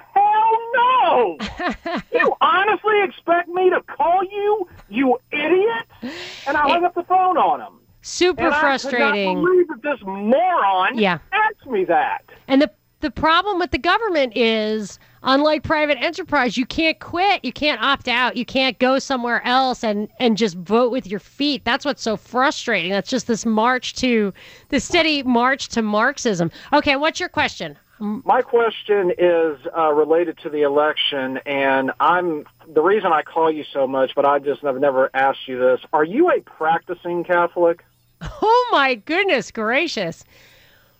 no! 0.73 1.37
you 2.13 2.33
honestly 2.41 3.01
expect 3.03 3.49
me 3.49 3.69
to 3.69 3.81
call 3.81 4.23
you, 4.23 4.67
you 4.89 5.17
idiot? 5.31 5.85
And 6.47 6.57
I 6.57 6.67
hung 6.69 6.83
up 6.83 6.95
the 6.95 7.03
phone 7.03 7.37
on 7.37 7.61
him. 7.61 7.79
Super 8.01 8.41
and 8.47 8.55
frustrating. 8.55 9.39
I 9.39 9.41
believe 9.41 9.67
that 9.67 9.81
this 9.83 9.99
moron 10.03 10.97
Yeah. 10.97 11.19
asked 11.31 11.67
me 11.67 11.85
that. 11.85 12.23
And 12.47 12.61
the 12.61 12.71
the 13.01 13.11
problem 13.11 13.57
with 13.57 13.71
the 13.71 13.79
government 13.79 14.37
is, 14.37 14.99
unlike 15.23 15.63
private 15.63 15.97
enterprise, 16.03 16.55
you 16.55 16.67
can't 16.67 16.99
quit, 16.99 17.43
you 17.43 17.51
can't 17.51 17.81
opt 17.81 18.07
out, 18.07 18.37
you 18.37 18.45
can't 18.45 18.77
go 18.77 18.99
somewhere 18.99 19.43
else 19.45 19.83
and 19.83 20.07
and 20.19 20.37
just 20.37 20.55
vote 20.55 20.91
with 20.91 21.07
your 21.07 21.19
feet. 21.19 21.65
That's 21.65 21.83
what's 21.83 22.03
so 22.03 22.15
frustrating. 22.15 22.91
That's 22.91 23.09
just 23.09 23.25
this 23.27 23.43
march 23.45 23.95
to 23.95 24.33
the 24.69 24.79
steady 24.79 25.23
march 25.23 25.69
to 25.69 25.81
Marxism. 25.81 26.51
Okay, 26.73 26.95
what's 26.95 27.19
your 27.19 27.29
question? 27.29 27.75
My 28.01 28.41
question 28.41 29.11
is 29.15 29.59
uh, 29.77 29.93
related 29.93 30.39
to 30.39 30.49
the 30.49 30.63
election, 30.63 31.37
and 31.45 31.91
I'm 31.99 32.47
the 32.67 32.81
reason 32.81 33.13
I 33.13 33.21
call 33.21 33.51
you 33.51 33.63
so 33.71 33.85
much, 33.85 34.13
but 34.15 34.25
I 34.25 34.39
just 34.39 34.61
have 34.61 34.79
never 34.79 35.11
asked 35.13 35.47
you 35.47 35.59
this. 35.59 35.81
Are 35.93 36.03
you 36.03 36.31
a 36.31 36.41
practicing 36.41 37.23
Catholic? 37.23 37.85
Oh 38.23 38.69
my 38.71 38.95
goodness 38.95 39.51
gracious! 39.51 40.23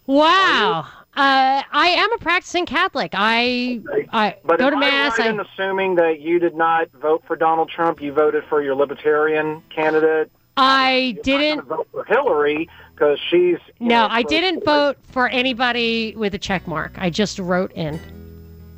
Wow. 0.06 0.88
Uh, 1.16 1.64
I 1.72 1.88
am 1.88 2.14
a 2.14 2.18
practicing 2.20 2.68
Catholic. 2.68 3.12
I 3.16 3.82
I 4.14 4.36
But 4.46 4.60
go 4.60 4.70
to 4.70 4.78
mass. 4.78 5.20
I 5.20 5.24
right 5.24 5.28
I, 5.28 5.34
in 5.34 5.40
assuming 5.40 5.96
that 5.96 6.20
you 6.20 6.38
did 6.38 6.54
not 6.54 6.92
vote 6.92 7.24
for 7.26 7.36
Donald 7.36 7.70
Trump? 7.70 8.00
You 8.00 8.14
voted 8.14 8.44
for 8.48 8.62
your 8.62 8.76
Libertarian 8.76 9.64
candidate. 9.74 10.32
I 10.62 11.18
didn't 11.24 11.68
vote 11.68 11.88
for 11.92 12.06
Hillary 12.06 12.70
because 12.94 13.20
she's 13.30 13.58
No, 13.80 13.88
know, 13.88 14.08
I 14.12 14.22
didn't 14.22 14.64
vote 14.64 14.98
for 15.02 15.28
anybody 15.28 16.14
with 16.16 16.36
a 16.36 16.38
check 16.38 16.68
mark. 16.68 16.94
I 16.98 17.10
just 17.10 17.40
wrote 17.40 17.72
in. 17.72 18.00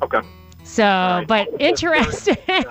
Okay. 0.00 0.20
So, 0.64 1.24
but 1.28 1.48
interesting. 1.60 2.38
uh, 2.48 2.62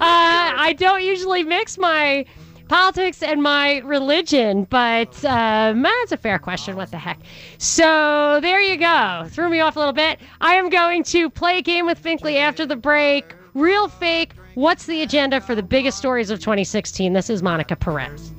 I 0.00 0.74
don't 0.78 1.02
usually 1.02 1.44
mix 1.44 1.76
my 1.76 2.24
politics 2.68 3.22
and 3.22 3.42
my 3.42 3.78
religion, 3.78 4.64
but 4.70 5.14
uh, 5.22 5.74
that's 5.76 6.12
a 6.12 6.16
fair 6.16 6.38
question. 6.38 6.76
What 6.76 6.90
the 6.90 6.96
heck? 6.96 7.18
So 7.58 8.38
there 8.40 8.62
you 8.62 8.78
go. 8.78 9.26
Threw 9.28 9.50
me 9.50 9.60
off 9.60 9.76
a 9.76 9.78
little 9.78 9.92
bit. 9.92 10.20
I 10.40 10.54
am 10.54 10.70
going 10.70 11.04
to 11.04 11.28
play 11.28 11.58
a 11.58 11.62
game 11.62 11.84
with 11.84 12.02
Finkley 12.02 12.36
after 12.36 12.64
the 12.64 12.76
break. 12.76 13.34
Real 13.52 13.88
fake. 13.88 14.32
What's 14.60 14.84
the 14.84 15.00
agenda 15.00 15.40
for 15.40 15.54
the 15.54 15.62
biggest 15.62 15.96
stories 15.96 16.28
of 16.28 16.38
2016? 16.38 17.14
This 17.14 17.30
is 17.30 17.42
Monica 17.42 17.76
Perez. 17.76 18.30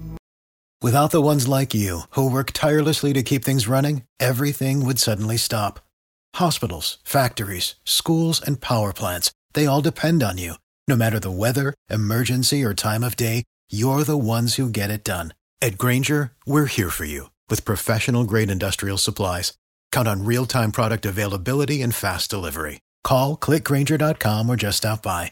Without 0.80 1.10
the 1.10 1.20
ones 1.20 1.48
like 1.48 1.74
you, 1.74 2.02
who 2.12 2.30
work 2.30 2.52
tirelessly 2.52 3.12
to 3.14 3.24
keep 3.24 3.44
things 3.44 3.68
running, 3.68 4.04
everything 4.20 4.86
would 4.86 5.00
suddenly 5.00 5.36
stop. 5.36 5.80
Hospitals, 6.36 7.00
factories, 7.04 7.74
schools, 7.86 8.40
and 8.40 8.62
power 8.62 8.94
plants, 8.94 9.32
they 9.54 9.66
all 9.66 9.82
depend 9.82 10.22
on 10.22 10.38
you. 10.38 10.54
No 10.88 10.96
matter 10.96 11.20
the 11.20 11.32
weather, 11.32 11.74
emergency, 11.90 12.64
or 12.64 12.76
time 12.76 13.04
of 13.04 13.16
day, 13.16 13.44
you're 13.72 14.04
the 14.04 14.16
ones 14.16 14.58
who 14.58 14.70
get 14.70 14.92
it 14.92 15.04
done. 15.04 15.34
At 15.60 15.80
Grainger, 15.80 16.34
we're 16.46 16.68
here 16.68 16.92
for 16.92 17.06
you 17.06 17.32
with 17.50 17.66
professional 17.66 18.26
grade 18.26 18.52
industrial 18.52 19.00
supplies. 19.00 19.54
Count 19.92 20.08
on 20.08 20.26
real 20.26 20.46
time 20.46 20.72
product 20.72 21.04
availability 21.04 21.82
and 21.82 21.96
fast 21.96 22.30
delivery. 22.30 22.80
Call 23.04 23.36
clickgrainger.com 23.36 24.50
or 24.52 24.56
just 24.56 24.78
stop 24.78 25.02
by. 25.02 25.32